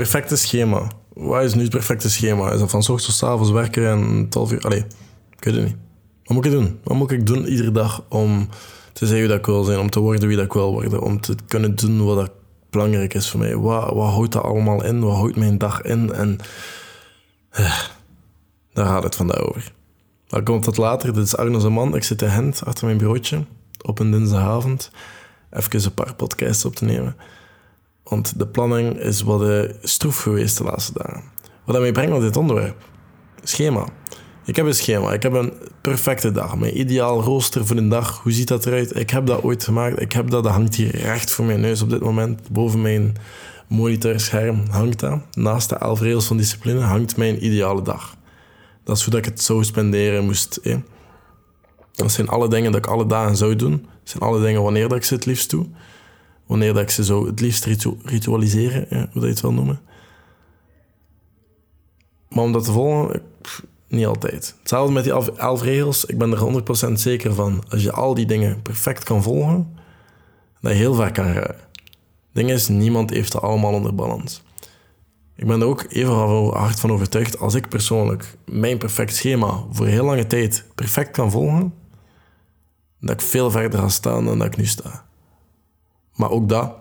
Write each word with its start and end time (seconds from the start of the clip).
perfecte 0.00 0.36
schema. 0.36 0.90
Wat 1.14 1.42
is 1.42 1.54
nu 1.54 1.62
het 1.62 1.70
perfecte 1.70 2.10
schema? 2.10 2.52
Is 2.52 2.58
dat 2.58 2.70
van 2.70 2.80
ochtends 2.80 3.18
tot 3.18 3.28
avonds 3.28 3.50
werken 3.50 3.86
en 3.86 4.28
12 4.28 4.52
uur? 4.52 4.60
Allee, 4.60 4.84
ik 5.36 5.44
weet 5.44 5.54
het 5.54 5.64
niet. 5.64 5.76
Wat 6.24 6.36
moet 6.36 6.44
ik 6.46 6.52
doen? 6.52 6.78
Wat 6.84 6.96
moet 6.96 7.10
ik 7.10 7.26
doen 7.26 7.46
iedere 7.46 7.72
dag 7.72 8.04
om 8.08 8.48
te 8.92 9.06
zijn 9.06 9.18
wie 9.18 9.28
dat 9.28 9.38
ik 9.38 9.46
wil 9.46 9.64
zijn, 9.64 9.78
om 9.78 9.90
te 9.90 10.00
worden 10.00 10.28
wie 10.28 10.36
dat 10.36 10.44
ik 10.46 10.52
wil 10.52 10.72
worden, 10.72 11.02
om 11.02 11.20
te 11.20 11.34
kunnen 11.46 11.74
doen 11.74 12.04
wat 12.04 12.16
dat 12.16 12.30
belangrijk 12.70 13.14
is 13.14 13.30
voor 13.30 13.40
mij? 13.40 13.56
Wat, 13.56 13.94
wat 13.94 14.10
houdt 14.10 14.32
dat 14.32 14.42
allemaal 14.42 14.84
in? 14.84 15.00
Wat 15.00 15.16
houdt 15.16 15.36
mijn 15.36 15.58
dag 15.58 15.82
in? 15.82 16.12
En 16.12 16.38
eh, 17.50 17.78
daar 18.72 18.86
gaat 18.86 19.02
het 19.02 19.16
vandaag 19.16 19.38
over. 19.38 19.72
Maar 20.28 20.42
komt 20.42 20.64
dat 20.64 20.76
later. 20.76 21.12
Dit 21.12 21.24
is 21.24 21.36
Arno 21.36 21.70
man. 21.70 21.96
Ik 21.96 22.04
zit 22.04 22.22
in 22.22 22.30
Gent 22.30 22.64
achter 22.64 22.84
mijn 22.86 22.98
bureautje 22.98 23.44
op 23.82 23.98
een 23.98 24.10
dinsdagavond. 24.10 24.90
Even 25.50 25.84
een 25.84 25.94
paar 25.94 26.14
podcasts 26.14 26.64
op 26.64 26.76
te 26.76 26.84
nemen. 26.84 27.16
Want 28.10 28.38
de 28.38 28.46
planning 28.46 28.98
is 28.98 29.22
wat 29.22 29.68
stroef 29.82 30.22
geweest 30.22 30.56
de 30.58 30.64
laatste 30.64 30.92
dagen. 30.92 31.22
Wat 31.64 31.74
dat 31.74 31.80
mij 31.80 31.92
brengt 31.92 32.10
naar 32.10 32.20
dit 32.20 32.36
onderwerp. 32.36 32.76
Schema. 33.42 33.86
Ik 34.44 34.56
heb 34.56 34.66
een 34.66 34.74
schema. 34.74 35.12
Ik 35.12 35.22
heb 35.22 35.32
een 35.32 35.52
perfecte 35.80 36.32
dag. 36.32 36.56
Mijn 36.56 36.80
ideaal 36.80 37.22
rooster 37.22 37.66
voor 37.66 37.76
een 37.76 37.88
dag. 37.88 38.18
Hoe 38.22 38.32
ziet 38.32 38.48
dat 38.48 38.66
eruit? 38.66 38.96
Ik 38.96 39.10
heb 39.10 39.26
dat 39.26 39.42
ooit 39.42 39.64
gemaakt. 39.64 40.00
Ik 40.00 40.12
heb 40.12 40.30
dat. 40.30 40.42
Dat 40.42 40.52
hangt 40.52 40.74
hier 40.74 40.96
recht 40.96 41.30
voor 41.30 41.44
mijn 41.44 41.60
neus 41.60 41.82
op 41.82 41.90
dit 41.90 42.00
moment. 42.00 42.50
Boven 42.50 42.82
mijn 42.82 43.16
monitorscherm 43.68 44.62
hangt 44.70 45.00
dat. 45.00 45.20
Naast 45.32 45.68
de 45.68 45.74
elf 45.74 46.00
regels 46.00 46.26
van 46.26 46.36
discipline 46.36 46.80
hangt 46.80 47.16
mijn 47.16 47.44
ideale 47.44 47.82
dag. 47.82 48.16
Dat 48.84 48.96
is 48.96 49.04
hoe 49.04 49.16
ik 49.16 49.24
het 49.24 49.42
zou 49.42 49.64
spenderen 49.64 50.24
moest. 50.24 50.56
Eh. 50.56 50.76
Dat 51.92 52.12
zijn 52.12 52.28
alle 52.28 52.48
dingen 52.48 52.72
dat 52.72 52.84
ik 52.84 52.90
alle 52.90 53.06
dagen 53.06 53.36
zou 53.36 53.56
doen. 53.56 53.70
Dat 53.70 54.10
zijn 54.10 54.22
alle 54.22 54.40
dingen 54.40 54.62
wanneer 54.62 54.88
dat 54.88 54.96
ik 54.96 55.04
ze 55.04 55.14
het 55.14 55.26
liefst 55.26 55.50
doe. 55.50 55.66
Wanneer 56.50 56.72
dat 56.72 56.82
ik 56.82 56.90
ze 56.90 57.04
zou 57.04 57.26
het 57.26 57.40
liefst 57.40 57.64
ritualiseren, 58.04 58.86
hoe 58.88 59.08
dat 59.12 59.22
je 59.22 59.28
het 59.28 59.40
wil 59.40 59.52
noemen. 59.52 59.80
Maar 62.28 62.44
om 62.44 62.52
dat 62.52 62.64
te 62.64 62.72
volgen, 62.72 63.22
niet 63.88 64.06
altijd. 64.06 64.54
Hetzelfde 64.58 64.92
met 64.92 65.04
die 65.04 65.12
elf, 65.36 65.62
regels. 65.62 66.04
Ik 66.04 66.18
ben 66.18 66.32
er 66.32 66.62
100% 66.88 66.92
zeker 66.92 67.34
van. 67.34 67.62
Als 67.68 67.82
je 67.82 67.92
al 67.92 68.14
die 68.14 68.26
dingen 68.26 68.62
perfect 68.62 69.04
kan 69.04 69.22
volgen, 69.22 69.76
dat 70.60 70.72
je 70.72 70.78
heel 70.78 70.94
ver 70.94 71.12
kan 71.12 71.24
rijden. 71.24 71.56
Het 71.56 72.32
ding 72.32 72.50
is, 72.50 72.68
niemand 72.68 73.10
heeft 73.10 73.32
het 73.32 73.42
allemaal 73.42 73.72
onder 73.72 73.94
balans. 73.94 74.42
Ik 75.36 75.46
ben 75.46 75.60
er 75.60 75.66
ook 75.66 75.84
even 75.88 76.14
hard 76.56 76.80
van 76.80 76.92
overtuigd, 76.92 77.38
als 77.38 77.54
ik 77.54 77.68
persoonlijk 77.68 78.36
mijn 78.44 78.78
perfect 78.78 79.14
schema 79.14 79.64
voor 79.70 79.86
heel 79.86 80.04
lange 80.04 80.26
tijd 80.26 80.64
perfect 80.74 81.10
kan 81.10 81.30
volgen, 81.30 81.74
dat 83.00 83.10
ik 83.10 83.20
veel 83.20 83.50
verder 83.50 83.80
ga 83.80 83.88
staan 83.88 84.24
dan 84.24 84.38
dat 84.38 84.46
ik 84.46 84.56
nu 84.56 84.66
sta. 84.66 85.08
Maar 86.20 86.30
ook 86.30 86.48
dat 86.48 86.72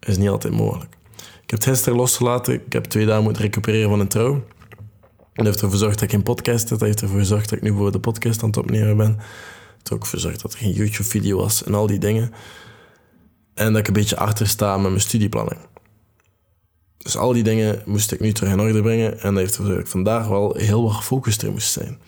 is 0.00 0.16
niet 0.16 0.28
altijd 0.28 0.52
mogelijk. 0.52 0.96
Ik 1.16 1.50
heb 1.50 1.58
het 1.60 1.64
gisteren 1.64 1.98
losgelaten. 1.98 2.54
Ik 2.54 2.72
heb 2.72 2.84
twee 2.84 3.06
dagen 3.06 3.22
moeten 3.22 3.42
recupereren 3.42 3.90
van 3.90 4.00
een 4.00 4.08
trouw. 4.08 4.44
Dat 5.32 5.44
heeft 5.46 5.54
ervoor 5.54 5.70
gezorgd 5.70 5.94
dat 5.94 6.02
ik 6.02 6.10
geen 6.10 6.22
podcast 6.22 6.68
heb. 6.68 6.78
Dat 6.78 6.88
heeft 6.88 7.00
ervoor 7.00 7.18
gezorgd 7.18 7.48
dat 7.48 7.58
ik 7.58 7.64
nu 7.64 7.72
voor 7.72 7.92
de 7.92 8.00
podcast 8.00 8.42
aan 8.42 8.48
het 8.48 8.58
opnemen 8.58 8.96
ben. 8.96 9.06
Het 9.06 9.18
heeft 9.76 9.92
ook 9.92 10.00
ervoor 10.00 10.18
gezorgd 10.18 10.42
dat 10.42 10.52
er 10.52 10.58
geen 10.58 10.72
YouTube-video 10.72 11.36
was 11.36 11.64
en 11.64 11.74
al 11.74 11.86
die 11.86 11.98
dingen. 11.98 12.32
En 13.54 13.72
dat 13.72 13.80
ik 13.80 13.86
een 13.86 13.92
beetje 13.92 14.16
achter 14.16 14.46
sta 14.46 14.76
met 14.76 14.90
mijn 14.90 15.00
studieplanning. 15.00 15.60
Dus 16.96 17.16
al 17.16 17.32
die 17.32 17.42
dingen 17.42 17.82
moest 17.84 18.12
ik 18.12 18.20
nu 18.20 18.32
terug 18.32 18.52
in 18.52 18.60
orde 18.60 18.82
brengen. 18.82 19.20
En 19.20 19.34
dat 19.34 19.42
heeft 19.42 19.56
ervoor 19.56 19.66
gezorgd 19.66 19.68
dat 19.68 19.84
ik 19.84 20.04
vandaag 20.04 20.28
wel 20.28 20.54
heel 20.54 20.82
wat 20.82 20.92
gefocust 20.92 21.50
moest 21.50 21.72
zijn. 21.72 21.98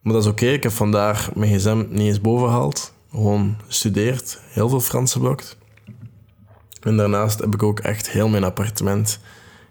Maar 0.00 0.12
dat 0.12 0.22
is 0.22 0.30
oké. 0.30 0.46
Ik 0.46 0.62
heb 0.62 0.72
vandaag 0.72 1.34
mijn 1.34 1.58
gsm 1.58 1.84
niet 1.88 2.00
eens 2.00 2.20
boven 2.20 2.48
gehaald. 2.48 2.92
Gewoon 3.10 3.56
gestudeerd. 3.66 4.40
Heel 4.48 4.68
veel 4.68 4.80
Frans 4.80 5.12
geblokt. 5.12 5.56
En 6.84 6.96
daarnaast 6.96 7.38
heb 7.38 7.54
ik 7.54 7.62
ook 7.62 7.80
echt 7.80 8.10
heel 8.10 8.28
mijn 8.28 8.44
appartement 8.44 9.18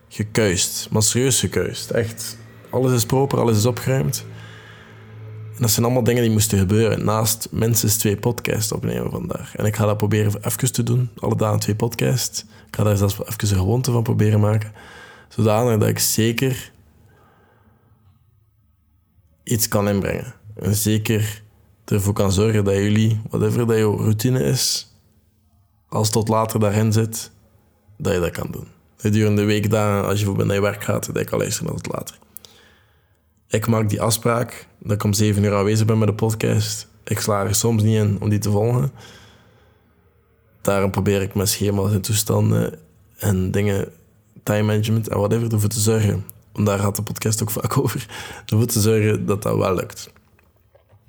gekuist. 0.08 0.88
Maar 0.92 1.04
serieus 1.04 1.40
gekuist. 1.40 1.90
Echt, 1.90 2.38
alles 2.70 2.92
is 2.92 3.06
proper, 3.06 3.40
alles 3.40 3.58
is 3.58 3.66
opgeruimd. 3.66 4.26
En 5.56 5.62
dat 5.62 5.72
zijn 5.72 5.86
allemaal 5.86 6.04
dingen 6.04 6.22
die 6.22 6.32
moesten 6.32 6.58
gebeuren. 6.58 7.06
Naast 7.06 7.48
minstens 7.52 7.98
twee 7.98 8.18
podcasts 8.18 8.72
opnemen 8.72 9.12
vandaag. 9.12 9.56
En 9.56 9.66
ik 9.66 9.76
ga 9.76 9.86
dat 9.86 9.98
proberen 9.98 10.34
even 10.42 10.72
te 10.72 10.84
doen. 10.84 11.10
Alle 11.20 11.36
dagen 11.36 11.60
twee 11.60 11.76
podcasts. 11.76 12.42
Ik 12.42 12.76
ga 12.76 12.84
daar 12.84 12.98
zelfs 12.98 13.20
even 13.20 13.50
een 13.50 13.62
gewoonte 13.62 13.92
van 13.92 14.04
proberen 14.04 14.40
maken. 14.40 14.72
Zodanig 15.28 15.80
dat 15.80 15.90
ik 15.90 16.00
zeker 16.00 16.72
iets 19.44 19.68
kan 19.68 19.90
inbrengen. 19.90 20.34
En 20.56 20.76
zeker 20.76 21.44
ervoor 21.86 22.14
kan 22.14 22.32
zorgen 22.32 22.64
dat 22.64 22.74
jullie, 22.74 23.22
whatever 23.30 23.68
dat 23.68 23.78
jouw 23.78 23.98
routine 23.98 24.44
is, 24.44 24.93
als 25.94 26.10
tot 26.10 26.28
later 26.28 26.60
daarin 26.60 26.94
zit, 26.94 27.32
dat 27.98 28.14
je 28.14 28.20
dat 28.20 28.32
kan 28.32 28.48
doen. 28.52 28.68
Gedurende 28.98 29.42
de 29.42 29.48
weekdagen, 29.48 30.08
als 30.08 30.20
je 30.20 30.26
voor 30.26 30.46
naar 30.46 30.56
je 30.56 30.62
werk 30.62 30.84
gaat, 30.84 31.06
dat 31.06 31.18
je 31.18 31.24
kan 31.24 31.40
luisteren 31.40 31.76
tot 31.76 31.94
later. 31.94 32.18
Ik 33.48 33.68
maak 33.68 33.90
die 33.90 34.02
afspraak 34.02 34.68
dat 34.80 34.92
ik 34.92 35.04
om 35.04 35.14
7 35.14 35.44
uur 35.44 35.56
aanwezig 35.56 35.86
ben 35.86 35.98
met 35.98 36.08
de 36.08 36.14
podcast. 36.14 36.88
Ik 37.04 37.20
sla 37.20 37.44
er 37.44 37.56
soms 37.56 37.84
niet 37.84 37.96
in 37.96 38.18
om 38.22 38.30
die 38.30 38.40
te 38.40 38.52
volgen. 38.52 38.92
Daarom 40.62 40.92
probeer 40.92 41.22
ik 41.22 41.34
mijn 41.34 41.48
schema's 41.48 41.92
en 41.92 42.02
toestanden 42.02 42.80
en 43.18 43.52
dingen, 43.52 43.92
time 44.44 44.64
management 44.64 45.08
en 45.08 45.18
whatever, 45.18 45.52
ervoor 45.52 45.70
te 45.70 45.80
zorgen. 45.80 46.26
Want 46.52 46.68
daar 46.68 46.80
gaat 46.80 46.96
de 46.96 47.04
podcast 47.04 47.42
ook 47.42 47.52
vaak 47.52 47.78
over. 47.84 48.08
Ervoor 48.46 48.66
te 48.66 48.80
zorgen 48.80 49.26
dat 49.26 49.42
dat 49.42 49.58
wel 49.58 49.76
lukt. 49.76 50.12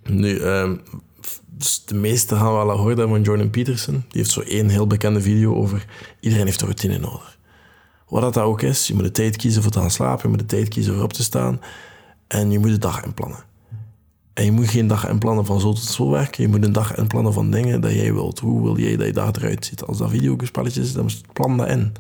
Nu, 0.02 0.38
dus 0.38 0.78
de 1.94 2.00
meeste 2.00 2.36
gaan 2.36 2.52
wel 2.52 2.68
gehoord 2.68 2.98
hebben 2.98 3.08
van 3.08 3.22
Jordan 3.22 3.50
Peterson. 3.50 3.94
Die 3.94 4.20
heeft 4.20 4.30
zo 4.30 4.40
één 4.40 4.68
heel 4.68 4.86
bekende 4.86 5.20
video 5.20 5.54
over 5.54 5.86
iedereen 6.20 6.46
heeft 6.46 6.60
een 6.60 6.66
routine 6.66 6.98
nodig. 6.98 7.38
Wat 8.08 8.22
dat 8.22 8.38
ook 8.38 8.62
is, 8.62 8.86
je 8.86 8.94
moet 8.94 9.02
de 9.02 9.10
tijd 9.10 9.36
kiezen 9.36 9.62
voor 9.62 9.70
te 9.70 9.78
gaan 9.78 9.90
slapen, 9.90 10.22
je 10.22 10.28
moet 10.28 10.38
de 10.38 10.56
tijd 10.56 10.68
kiezen 10.68 10.94
voor 10.94 11.02
op 11.02 11.12
te 11.12 11.22
staan 11.22 11.60
en 12.26 12.50
je 12.50 12.58
moet 12.58 12.70
de 12.70 12.78
dag 12.78 13.04
inplannen. 13.04 13.44
En 14.32 14.44
je 14.44 14.50
moet 14.50 14.68
geen 14.68 14.86
dag 14.86 15.08
inplannen 15.08 15.46
van 15.46 15.60
zo 15.60 15.72
tot 15.72 15.82
zo 15.82 16.10
werken, 16.10 16.42
je 16.42 16.48
moet 16.48 16.64
een 16.64 16.72
dag 16.72 16.94
inplannen 16.94 17.32
van 17.32 17.50
dingen 17.50 17.80
dat 17.80 17.92
jij 17.92 18.12
wilt. 18.12 18.38
Hoe 18.38 18.62
wil 18.62 18.78
jij 18.78 18.96
dat 18.96 19.06
je 19.06 19.12
dag 19.12 19.32
eruit 19.32 19.64
ziet? 19.64 19.82
Als 19.82 19.98
dat 19.98 20.10
videospelletje 20.10 20.80
is, 20.80 20.92
dan 20.92 21.10
plan 21.32 21.56
dat 21.56 21.68
in. 21.68 21.92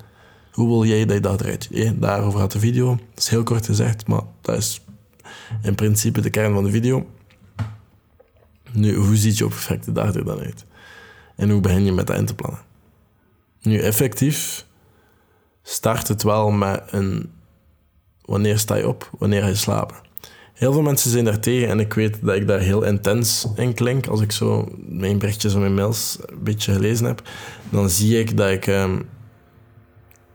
Hoe 0.52 0.68
wil 0.68 0.84
jij 0.84 1.04
dat 1.04 1.14
je 1.14 1.22
dag 1.22 1.38
eruit 1.38 1.68
ziet? 1.70 2.00
Daarover 2.00 2.40
gaat 2.40 2.52
de 2.52 2.58
video. 2.58 2.88
Dat 2.88 3.24
is 3.24 3.28
heel 3.28 3.42
kort 3.42 3.66
gezegd, 3.66 4.06
maar 4.06 4.22
dat 4.40 4.56
is 4.56 4.80
in 5.62 5.74
principe 5.74 6.20
de 6.20 6.30
kern 6.30 6.54
van 6.54 6.64
de 6.64 6.70
video. 6.70 7.06
Nu, 8.74 8.94
hoe 8.94 9.16
ziet 9.16 9.38
jouw 9.38 9.48
perfecte 9.48 9.92
dag 9.92 10.14
er 10.14 10.24
dan 10.24 10.38
uit? 10.38 10.64
En 11.36 11.50
hoe 11.50 11.60
begin 11.60 11.84
je 11.84 11.92
met 11.92 12.06
dat 12.06 12.16
in 12.16 12.26
te 12.26 12.34
plannen? 12.34 12.60
Nu, 13.62 13.78
effectief 13.78 14.66
start 15.62 16.08
het 16.08 16.22
wel 16.22 16.50
met 16.50 16.82
een... 16.90 17.32
Wanneer 18.24 18.58
sta 18.58 18.74
je 18.74 18.88
op? 18.88 19.10
Wanneer 19.18 19.42
ga 19.42 19.48
je 19.48 19.54
slapen? 19.54 19.96
Heel 20.54 20.72
veel 20.72 20.82
mensen 20.82 21.10
zijn 21.10 21.24
daar 21.24 21.40
tegen 21.40 21.68
en 21.68 21.80
ik 21.80 21.94
weet 21.94 22.18
dat 22.22 22.36
ik 22.36 22.46
daar 22.46 22.60
heel 22.60 22.82
intens 22.82 23.46
in 23.56 23.74
klink. 23.74 24.06
Als 24.06 24.20
ik 24.20 24.32
zo 24.32 24.68
mijn 24.88 25.18
berichtjes 25.18 25.54
en 25.54 25.60
mijn 25.60 25.74
mails 25.74 26.18
een 26.26 26.42
beetje 26.42 26.72
gelezen 26.72 27.06
heb, 27.06 27.22
dan 27.70 27.90
zie 27.90 28.18
ik 28.18 28.36
dat 28.36 28.50
ik, 28.50 28.66
um, 28.66 29.08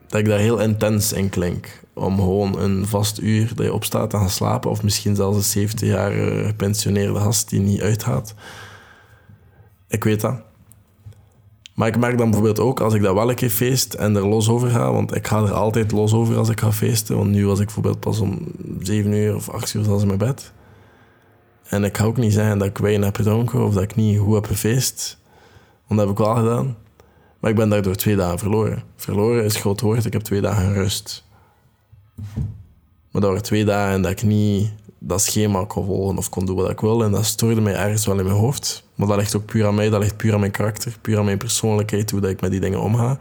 dat 0.10 0.20
ik 0.20 0.26
daar 0.26 0.40
heel 0.40 0.60
intens 0.60 1.14
in 1.14 1.30
klink. 1.30 1.82
Om 1.94 2.16
gewoon 2.16 2.60
een 2.60 2.88
vast 2.88 3.22
uur 3.22 3.52
dat 3.56 3.66
je 3.66 3.74
opstaat 3.74 4.14
en 4.14 4.20
gaat 4.20 4.32
slapen, 4.32 4.72
of 4.72 4.84
misschien 4.84 5.16
zelfs 5.16 5.38
een 5.38 5.44
70 5.44 5.88
jaar 5.88 6.12
gepensioneerde 6.46 7.20
gast 7.20 7.50
die 7.50 7.60
niet 7.60 7.82
uitgaat. 7.82 8.34
Ik 9.88 10.04
weet 10.04 10.22
dat. 10.22 10.42
Maar 11.76 11.88
ik 11.88 11.98
merk 11.98 12.18
dan 12.18 12.30
bijvoorbeeld 12.30 12.60
ook 12.60 12.80
als 12.80 12.94
ik 12.94 13.02
dat 13.02 13.14
wel 13.14 13.30
een 13.30 13.36
keer 13.36 13.50
feest 13.50 13.94
en 13.94 14.16
er 14.16 14.28
los 14.28 14.50
over 14.50 14.70
ga, 14.70 14.92
want 14.92 15.16
ik 15.16 15.28
ga 15.28 15.38
er 15.38 15.54
altijd 15.54 15.92
los 15.92 16.14
over 16.14 16.38
als 16.38 16.50
ik 16.50 16.60
ga 16.60 16.72
feesten. 16.72 17.18
Want 17.18 17.30
nu 17.30 17.46
was 17.46 17.60
ik 17.60 17.66
bijvoorbeeld 17.66 18.00
pas 18.00 18.20
om 18.20 18.40
7 18.82 19.12
uur 19.12 19.36
of 19.36 19.50
8 19.50 19.74
uur 19.74 19.84
zelfs 19.84 20.02
in 20.02 20.08
mijn 20.08 20.20
bed. 20.20 20.52
En 21.64 21.84
ik 21.84 21.98
ga 21.98 22.04
ook 22.04 22.18
niet 22.18 22.34
zeggen 22.34 22.58
dat 22.58 22.68
ik 22.68 22.78
wijn 22.78 23.02
heb 23.02 23.16
gedronken 23.16 23.66
of 23.66 23.74
dat 23.74 23.84
ik 23.84 23.96
niet 23.96 24.20
goed 24.20 24.34
heb 24.34 24.46
gefeest. 24.46 25.18
Want 25.88 26.00
dat 26.00 26.10
heb 26.10 26.20
ik 26.20 26.26
wel 26.26 26.36
gedaan. 26.36 26.76
Maar 27.40 27.50
ik 27.52 27.56
ben 27.56 27.70
daardoor 27.70 27.96
twee 27.96 28.16
dagen 28.16 28.40
verloren. 28.40 28.84
Verloren 28.96 29.44
is 29.44 29.56
groot 29.56 29.82
woord, 29.82 30.06
ik 30.06 30.14
heb 30.14 30.22
twee 30.22 30.42
dagen 30.42 30.74
rust. 30.74 31.26
Maar 33.12 33.22
dat 33.22 33.24
waren 33.24 33.42
twee 33.42 33.66
dagen 33.66 34.02
dat 34.02 34.12
ik 34.12 34.24
niet 34.24 34.72
dat 35.00 35.22
schema 35.22 35.66
kon 35.66 35.86
volgen 35.86 36.18
of 36.18 36.30
kon 36.30 36.46
doen 36.46 36.56
wat 36.56 36.70
ik 36.70 36.80
wil. 36.80 37.04
En 37.04 37.12
dat 37.12 37.26
stoorde 37.26 37.62
mij 37.62 37.76
ergens 37.76 38.06
wel 38.06 38.18
in 38.18 38.26
mijn 38.26 38.38
hoofd. 38.38 38.84
Maar 38.96 39.08
dat 39.08 39.18
ligt 39.18 39.36
ook 39.36 39.46
puur 39.46 39.68
aan 39.68 39.76
mij, 39.76 39.90
dat 39.90 40.02
ligt 40.02 40.18
puur 40.18 40.34
aan 40.34 40.40
mijn 40.40 40.52
karakter, 40.52 40.98
puur 41.02 41.18
aan 41.18 41.26
mijn 41.26 41.38
persoonlijkheid, 41.38 42.12
hoe 42.12 42.20
dat 42.20 42.30
ik 42.30 42.42
met 42.42 42.52
die 42.52 42.60
dingen 42.60 42.82
omga. 42.82 43.18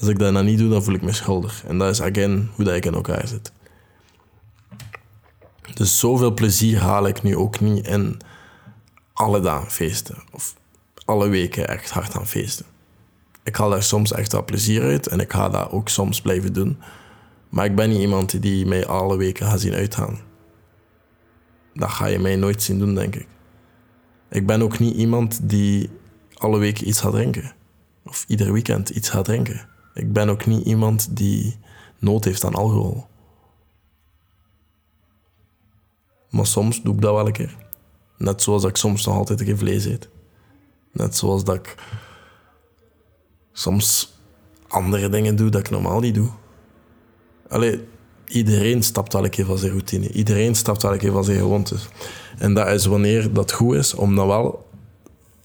Als 0.00 0.08
ik 0.08 0.18
dat 0.18 0.32
dan 0.32 0.44
niet 0.44 0.58
doe, 0.58 0.68
dan 0.68 0.82
voel 0.82 0.94
ik 0.94 1.02
me 1.02 1.12
schuldig. 1.12 1.64
En 1.66 1.78
dat 1.78 1.90
is, 1.90 2.02
again, 2.02 2.50
hoe 2.54 2.64
dat 2.64 2.74
ik 2.74 2.84
in 2.84 2.94
elkaar 2.94 3.28
zit. 3.28 3.52
Dus 5.74 5.98
zoveel 5.98 6.34
plezier 6.34 6.78
haal 6.78 7.06
ik 7.06 7.22
nu 7.22 7.36
ook 7.36 7.60
niet 7.60 7.86
in 7.86 8.20
alle 9.12 9.40
dagen 9.40 9.70
feesten. 9.70 10.22
Of 10.32 10.54
alle 11.04 11.28
weken 11.28 11.68
echt 11.68 11.90
hard 11.90 12.14
aan 12.14 12.26
feesten. 12.26 12.66
Ik 13.46 13.56
haal 13.56 13.70
daar 13.70 13.82
soms 13.82 14.12
echt 14.12 14.32
wat 14.32 14.46
plezier 14.46 14.82
uit 14.82 15.06
en 15.06 15.20
ik 15.20 15.32
ga 15.32 15.48
dat 15.48 15.70
ook 15.70 15.88
soms 15.88 16.20
blijven 16.20 16.52
doen. 16.52 16.78
Maar 17.48 17.64
ik 17.64 17.74
ben 17.74 17.88
niet 17.88 18.00
iemand 18.00 18.42
die 18.42 18.66
mij 18.66 18.86
alle 18.86 19.16
weken 19.16 19.46
gaat 19.46 19.60
zien 19.60 19.74
uitgaan. 19.74 20.18
Dat 21.74 21.90
ga 21.90 22.06
je 22.06 22.18
mij 22.18 22.36
nooit 22.36 22.62
zien 22.62 22.78
doen, 22.78 22.94
denk 22.94 23.14
ik. 23.14 23.26
Ik 24.30 24.46
ben 24.46 24.62
ook 24.62 24.78
niet 24.78 24.94
iemand 24.96 25.48
die 25.48 25.90
alle 26.34 26.58
weken 26.58 26.88
iets 26.88 27.00
gaat 27.00 27.12
drinken. 27.12 27.54
Of 28.04 28.24
ieder 28.28 28.52
weekend 28.52 28.88
iets 28.88 29.08
gaat 29.10 29.24
drinken. 29.24 29.68
Ik 29.94 30.12
ben 30.12 30.28
ook 30.28 30.46
niet 30.46 30.66
iemand 30.66 31.16
die 31.16 31.58
nood 31.98 32.24
heeft 32.24 32.44
aan 32.44 32.54
alcohol. 32.54 33.06
Maar 36.30 36.46
soms 36.46 36.82
doe 36.82 36.94
ik 36.94 37.00
dat 37.00 37.14
wel 37.14 37.26
een 37.26 37.32
keer. 37.32 37.56
Net 38.18 38.42
zoals 38.42 38.62
dat 38.62 38.70
ik 38.70 38.76
soms 38.76 39.06
nog 39.06 39.16
altijd 39.16 39.42
geen 39.42 39.58
vlees 39.58 39.84
eet. 39.84 40.08
Net 40.92 41.16
zoals 41.16 41.44
dat 41.44 41.54
ik 41.54 41.74
soms 43.56 44.14
andere 44.68 45.08
dingen 45.08 45.36
doe 45.36 45.50
dat 45.50 45.60
ik 45.60 45.70
normaal 45.70 46.00
niet 46.00 46.14
doe. 46.14 46.30
Allee, 47.48 47.80
iedereen 48.26 48.82
stapt 48.82 49.12
wel 49.12 49.24
een 49.24 49.30
keer 49.30 49.44
van 49.44 49.58
zijn 49.58 49.70
routine. 49.70 50.12
Iedereen 50.12 50.54
stapt 50.54 50.82
wel 50.82 50.92
een 50.92 50.98
keer 50.98 51.12
van 51.12 51.24
zijn 51.24 51.38
gewoontes. 51.38 51.88
En 52.38 52.54
dat 52.54 52.68
is 52.68 52.86
wanneer 52.86 53.32
dat 53.32 53.52
goed 53.52 53.74
is, 53.74 53.94
om 53.94 54.14
dan 54.14 54.26
wel, 54.26 54.68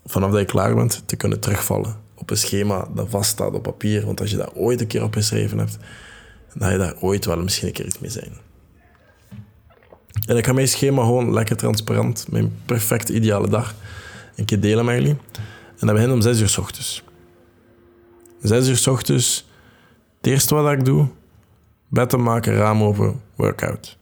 vanaf 0.05 0.31
dat 0.31 0.39
je 0.39 0.45
klaar 0.45 0.75
bent, 0.75 1.03
te 1.05 1.15
kunnen 1.15 1.39
terugvallen 1.39 1.95
op 2.15 2.29
een 2.29 2.37
schema 2.37 2.87
dat 2.93 3.09
vaststaat 3.09 3.53
op 3.53 3.63
papier. 3.63 4.05
Want 4.05 4.21
als 4.21 4.31
je 4.31 4.37
daar 4.37 4.53
ooit 4.53 4.81
een 4.81 4.87
keer 4.87 5.03
op 5.03 5.13
geschreven 5.13 5.57
hebt, 5.57 5.77
dan 6.53 6.71
je 6.71 6.77
daar 6.77 6.95
ooit 6.99 7.25
wel 7.25 7.37
misschien 7.37 7.67
een 7.67 7.73
keer 7.73 7.85
iets 7.85 7.99
mee 7.99 8.11
zijn. 8.11 8.31
En 10.25 10.37
ik 10.37 10.45
ga 10.45 10.53
mijn 10.53 10.67
schema 10.67 11.01
gewoon 11.01 11.33
lekker 11.33 11.57
transparant, 11.57 12.25
mijn 12.29 12.55
perfect 12.65 13.09
ideale 13.09 13.49
dag, 13.49 13.75
een 14.35 14.45
keer 14.45 14.59
delen 14.59 14.85
met 14.85 14.95
jullie. 14.95 15.17
En 15.79 15.87
dat 15.87 15.95
begint 15.95 16.11
om 16.11 16.21
6 16.21 16.39
uur 16.39 16.49
s 16.49 16.57
ochtends. 16.57 17.03
6 18.41 18.67
uur 18.67 18.77
s 18.77 18.87
ochtends, 18.87 19.49
het 20.17 20.27
eerste 20.27 20.55
wat 20.55 20.71
ik 20.71 20.85
doe, 20.85 21.07
bed 21.87 22.17
maken, 22.17 22.53
raam 22.53 22.83
open, 22.83 23.21
workout. 23.35 23.97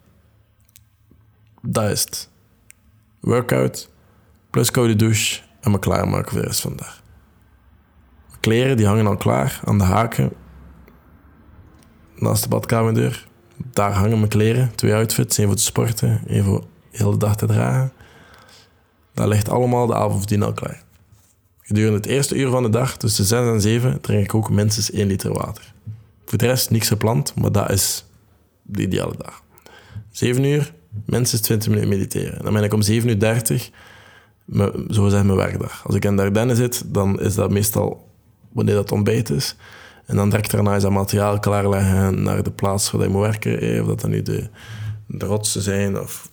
Dat 1.61 1.89
is 1.89 2.01
het. 2.01 2.29
Workout, 3.19 3.89
plus 4.49 4.71
koude 4.71 4.95
douche 4.95 5.41
en 5.61 5.71
me 5.71 5.79
klaarmaken 5.79 6.31
voor 6.31 6.41
de 6.41 6.47
rest 6.47 6.61
van 6.61 6.71
de 6.71 6.77
dag. 6.77 7.01
Mijn 8.27 8.39
kleren 8.39 8.77
die 8.77 8.85
hangen 8.85 9.07
al 9.07 9.17
klaar 9.17 9.59
aan 9.63 9.77
de 9.77 9.83
haken 9.83 10.31
naast 12.15 12.43
de 12.43 12.49
badkamerdeur. 12.49 13.27
Daar 13.55 13.91
hangen 13.91 14.17
mijn 14.17 14.29
kleren, 14.29 14.75
twee 14.75 14.93
outfits, 14.93 15.37
één 15.37 15.47
voor 15.47 15.55
te 15.55 15.63
sporten, 15.63 16.21
één 16.27 16.43
voor 16.43 16.59
de 16.91 16.97
hele 16.97 17.17
dag 17.17 17.35
te 17.35 17.45
dragen. 17.45 17.91
Daar 19.13 19.27
ligt 19.27 19.49
allemaal 19.49 19.87
de 19.87 19.95
avond 19.95 20.17
voordien 20.17 20.43
al 20.43 20.53
klaar. 20.53 20.83
Gedurende 21.69 21.97
het 21.97 22.05
eerste 22.05 22.35
uur 22.35 22.49
van 22.49 22.63
de 22.63 22.69
dag, 22.69 22.97
tussen 22.97 23.25
6 23.25 23.39
en 23.39 23.61
7, 23.61 24.01
drink 24.01 24.23
ik 24.23 24.35
ook 24.35 24.49
minstens 24.49 24.91
1 24.91 25.07
liter 25.07 25.33
water. 25.33 25.73
Voor 26.25 26.37
de 26.37 26.45
rest 26.45 26.69
niks 26.69 26.87
gepland, 26.87 27.35
maar 27.35 27.51
dat 27.51 27.71
is 27.71 28.05
de 28.61 28.81
ideale 28.81 29.13
dag. 29.17 29.43
7 30.11 30.43
uur, 30.43 30.73
minstens 31.05 31.41
20 31.41 31.69
minuten 31.69 31.89
mediteren. 31.89 32.43
Dan 32.43 32.53
ben 32.53 32.63
ik 32.63 32.73
om 32.73 32.81
7 32.81 33.09
uur 33.09 33.19
30, 33.19 33.69
zo 34.89 35.07
zeggen 35.07 35.25
mijn 35.25 35.37
werkdag. 35.37 35.81
Als 35.85 35.95
ik 35.95 36.05
in 36.05 36.15
de 36.15 36.21
Ardennen 36.21 36.55
zit, 36.55 36.83
dan 36.93 37.19
is 37.19 37.35
dat 37.35 37.51
meestal 37.51 38.09
wanneer 38.51 38.75
dat 38.75 38.91
ontbijt 38.91 39.29
is. 39.29 39.55
En 40.05 40.15
dan 40.15 40.29
direct 40.29 40.51
daarna 40.51 40.75
is 40.75 40.81
dat 40.81 40.91
materiaal 40.91 41.39
klaarleggen 41.39 42.23
naar 42.23 42.43
de 42.43 42.51
plaats 42.51 42.91
waar 42.91 43.01
je 43.01 43.09
moet 43.09 43.21
werken. 43.21 43.81
Of 43.81 43.87
dat 43.87 44.01
dan 44.01 44.09
nu 44.09 44.21
de, 44.21 44.49
de 45.07 45.25
rotsen 45.25 45.61
zijn 45.61 45.99
of 45.99 46.29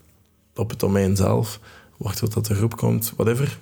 op 0.55 0.71
het 0.71 0.81
domein 0.81 1.17
zelf. 1.17 1.61
Wachten 1.97 2.31
tot 2.31 2.47
de 2.47 2.55
groep 2.55 2.77
komt, 2.77 3.12
whatever. 3.17 3.59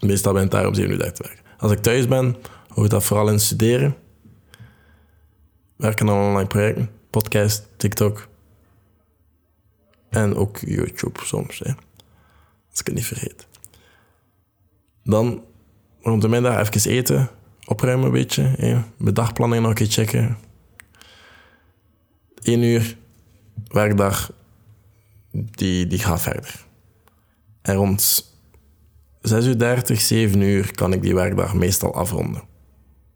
Meestal 0.00 0.32
ben 0.32 0.44
ik 0.44 0.50
daar 0.50 0.66
om 0.66 0.74
7 0.74 0.90
uur 0.90 1.12
te 1.12 1.22
werken. 1.22 1.44
Als 1.58 1.72
ik 1.72 1.78
thuis 1.78 2.08
ben, 2.08 2.36
hou 2.68 2.84
ik 2.84 2.90
dat 2.90 3.04
vooral 3.04 3.28
in 3.28 3.40
studeren. 3.40 3.96
Werken 5.76 6.08
aan 6.08 6.26
online 6.28 6.48
projecten, 6.48 6.90
podcast, 7.10 7.68
TikTok. 7.76 8.28
En 10.08 10.34
ook 10.34 10.58
YouTube 10.58 11.20
soms, 11.24 11.58
hè. 11.58 11.72
als 12.70 12.80
ik 12.80 12.86
het 12.86 12.94
niet 12.94 13.06
vergeet. 13.06 13.46
Dan 15.04 15.44
rond 16.00 16.22
de 16.22 16.28
middag 16.28 16.68
even 16.68 16.90
eten, 16.90 17.30
opruimen 17.64 18.06
een 18.06 18.12
beetje. 18.12 18.54
Mijn 18.96 19.14
dagplanning 19.14 19.62
nog 19.62 19.70
een 19.70 19.76
keer 19.76 19.86
checken. 19.86 20.38
1 22.42 22.62
uur 22.62 22.96
werkdag, 23.68 24.32
die, 25.30 25.86
die 25.86 25.98
gaat 25.98 26.20
verder. 26.20 26.66
En 27.62 27.74
rond 27.74 28.32
6 29.20 29.46
uur 29.46 29.58
30, 29.58 30.00
7 30.00 30.40
uur 30.40 30.74
kan 30.74 30.92
ik 30.92 31.02
die 31.02 31.14
werkdag 31.14 31.54
meestal 31.54 31.94
afronden. 31.94 32.42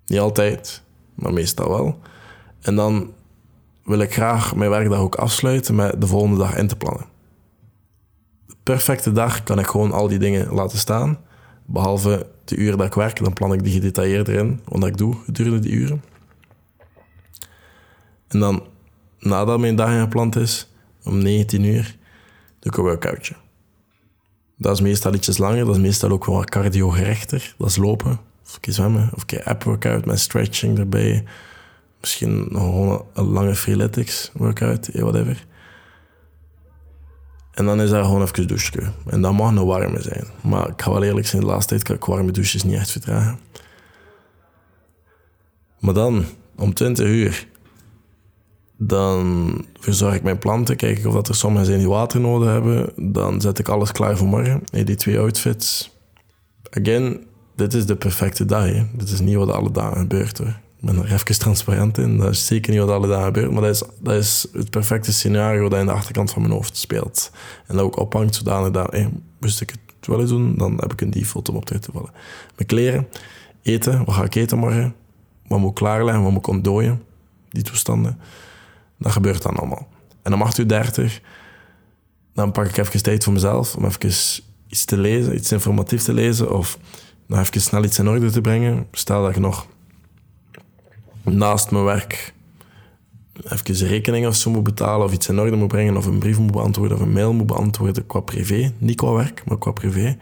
Niet 0.07 0.19
altijd, 0.19 0.83
maar 1.15 1.33
meestal 1.33 1.69
wel. 1.69 2.01
En 2.61 2.77
dan 2.77 3.13
wil 3.85 3.99
ik 3.99 4.13
graag 4.13 4.55
mijn 4.55 4.71
werkdag 4.71 4.99
ook 4.99 5.15
afsluiten 5.15 5.75
met 5.75 6.01
de 6.01 6.07
volgende 6.07 6.39
dag 6.39 6.57
in 6.57 6.67
te 6.67 6.77
plannen. 6.77 7.07
De 8.47 8.55
perfecte 8.63 9.13
dag 9.13 9.43
kan 9.43 9.59
ik 9.59 9.67
gewoon 9.67 9.93
al 9.93 10.09
die 10.09 10.19
dingen 10.19 10.53
laten 10.53 10.79
staan. 10.79 11.19
Behalve 11.67 12.27
de 12.45 12.57
uren 12.57 12.79
dat 12.79 12.87
ik 12.87 12.95
werk, 12.95 13.25
dan 13.25 13.33
plan 13.33 13.53
ik 13.53 13.65
die 13.65 13.73
gedetailleerder 13.73 14.35
in, 14.35 14.61
wat 14.65 14.87
ik 14.87 14.97
doe 14.97 15.15
gedurende 15.25 15.59
die 15.59 15.73
uren. 15.73 16.03
En 18.29 18.39
dan, 18.39 18.67
nadat 19.19 19.59
mijn 19.59 19.77
dag 19.77 20.01
gepland 20.01 20.37
is, 20.37 20.71
om 21.05 21.19
19 21.19 21.65
uur, 21.65 21.97
doe 22.59 22.73
ik 22.73 22.77
een 22.77 22.85
workoutje. 22.85 23.35
Dat 24.63 24.73
is 24.73 24.81
meestal 24.81 25.15
ietsjes 25.15 25.39
langer, 25.39 25.65
dat 25.65 25.75
is 25.75 25.81
meestal 25.81 26.11
ook 26.11 26.27
wel 26.27 26.45
cardio 26.45 26.89
gerechter. 26.89 27.55
Dat 27.59 27.69
is 27.69 27.77
lopen, 27.77 28.19
of 28.45 28.59
een 28.61 28.73
zwemmen, 28.73 29.11
of 29.15 29.23
een 29.27 29.45
app 29.45 29.63
workout 29.63 30.05
met 30.05 30.21
stretching 30.21 30.79
erbij. 30.79 31.25
Misschien 32.01 32.47
nog 32.51 33.05
een 33.13 33.25
lange 33.25 33.55
freeletics 33.55 34.31
workout, 34.35 34.91
whatever. 34.93 35.47
En 37.53 37.65
dan 37.65 37.81
is 37.81 37.91
daar 37.91 38.05
gewoon 38.05 38.23
even 38.23 38.47
douchen. 38.47 38.95
En 39.07 39.21
dat 39.21 39.33
mag 39.33 39.51
een 39.51 39.65
warme 39.65 40.03
zijn. 40.03 40.25
Maar 40.41 40.69
ik 40.69 40.83
ga 40.83 40.91
wel 40.91 41.03
eerlijk 41.03 41.27
zijn, 41.27 41.43
de 41.43 41.49
laatste 41.49 41.69
tijd 41.69 41.83
kan 41.83 41.97
ik 41.97 42.05
warme 42.05 42.31
douches 42.31 42.63
niet 42.63 42.75
echt 42.75 42.91
vertragen. 42.91 43.39
Maar 45.79 45.95
dan, 45.95 46.25
om 46.57 46.75
20 46.75 47.07
uur, 47.07 47.47
dan 48.87 49.65
verzorg 49.81 50.15
ik 50.15 50.23
mijn 50.23 50.39
planten, 50.39 50.77
kijk 50.77 50.99
ik 50.99 51.07
of 51.07 51.15
dat 51.15 51.29
er 51.29 51.35
sommigen 51.35 51.67
zijn 51.67 51.79
die 51.79 51.89
water 51.89 52.21
nodig 52.21 52.49
hebben. 52.49 52.93
Dan 53.13 53.41
zet 53.41 53.59
ik 53.59 53.69
alles 53.69 53.93
klaar 53.93 54.17
voor 54.17 54.29
morgen. 54.29 54.63
die 54.71 54.95
twee 54.95 55.19
outfits. 55.19 55.97
Again, 56.71 57.27
dit 57.57 57.75
is 57.75 57.87
de 57.87 57.97
perfecte 57.97 58.45
dag. 58.45 58.71
Dit 58.93 59.11
is 59.11 59.21
niet 59.21 59.37
wat 59.37 59.51
alle 59.51 59.71
dagen 59.71 59.99
gebeurt 59.99 60.39
hoor. 60.39 60.61
Ik 60.81 60.89
ben 60.89 60.97
er 60.97 61.13
even 61.13 61.39
transparant 61.39 61.99
in. 61.99 62.17
Dat 62.17 62.31
is 62.31 62.47
zeker 62.47 62.73
niet 62.73 62.81
wat 62.81 62.91
alle 62.91 63.09
dagen 63.09 63.25
gebeurt. 63.25 63.51
Maar 63.51 63.63
dat 63.63 63.75
is, 63.75 63.83
dat 64.01 64.15
is 64.15 64.47
het 64.53 64.71
perfecte 64.71 65.13
scenario 65.13 65.69
dat 65.69 65.81
in 65.81 65.87
de 65.87 65.93
achterkant 65.93 66.31
van 66.31 66.43
mijn 66.43 66.55
hoofd 66.55 66.77
speelt. 66.77 67.31
En 67.67 67.77
dat 67.77 67.85
ook 67.85 67.99
ophangt 67.99 68.35
zodanig 68.35 68.71
dat, 68.71 68.91
hey, 68.91 69.11
moest 69.41 69.61
ik 69.61 69.71
het 69.71 70.07
wel 70.07 70.21
eens 70.21 70.31
doen, 70.31 70.55
dan 70.57 70.77
heb 70.77 70.93
ik 70.93 71.01
een 71.01 71.11
default 71.11 71.49
om 71.49 71.57
op 71.57 71.65
te 71.65 71.79
vallen. 71.93 72.11
Mijn 72.57 72.69
kleren, 72.69 73.09
eten, 73.63 74.05
wat 74.05 74.15
ga 74.15 74.25
ik 74.25 74.35
eten 74.35 74.59
morgen? 74.59 74.95
Wat 75.47 75.59
moet 75.59 75.69
ik 75.69 75.75
klaarleggen, 75.75 76.23
wat 76.23 76.33
moet 76.33 76.41
ik 76.41 76.47
ontdooien? 76.47 77.03
Die 77.49 77.63
toestanden. 77.63 78.19
Dat 79.03 79.13
gebeurt 79.13 79.43
dan 79.43 79.57
allemaal. 79.57 79.89
En 80.23 80.35
om 80.35 80.43
8 80.43 80.59
uur 80.59 80.69
30, 80.69 81.21
dan 82.35 82.53
pak 82.53 82.67
ik 82.67 82.77
even 82.77 83.03
tijd 83.03 83.25
voor 83.25 83.33
mezelf 83.33 83.77
om 83.77 83.85
even 83.85 84.13
iets 84.69 84.85
te 84.85 84.97
lezen, 84.97 85.35
iets 85.35 85.53
informatief 85.53 86.03
te 86.03 86.13
lezen 86.13 86.55
of 86.55 86.79
nog 87.27 87.39
even 87.39 87.61
snel 87.61 87.85
iets 87.85 87.99
in 87.99 88.09
orde 88.09 88.31
te 88.31 88.41
brengen. 88.41 88.87
Stel 88.93 89.23
dat 89.23 89.35
je 89.35 89.41
nog 89.41 89.67
naast 91.23 91.71
mijn 91.71 91.85
werk 91.85 92.33
even 93.51 93.87
rekening 93.87 94.27
of 94.27 94.37
zo 94.37 94.51
moet 94.51 94.63
betalen 94.63 95.07
of 95.07 95.13
iets 95.13 95.29
in 95.29 95.41
orde 95.41 95.57
moet 95.57 95.69
brengen 95.69 95.97
of 95.97 96.07
een 96.07 96.19
brief 96.19 96.39
moet 96.39 96.53
beantwoorden 96.53 96.97
of 96.97 97.03
een 97.03 97.13
mail 97.13 97.33
moet 97.33 97.47
beantwoorden 97.47 98.07
qua 98.07 98.21
privé. 98.21 98.73
Niet 98.79 98.97
qua 98.97 99.13
werk, 99.13 99.43
maar 99.45 99.59
qua 99.59 99.71
privé. 99.71 100.19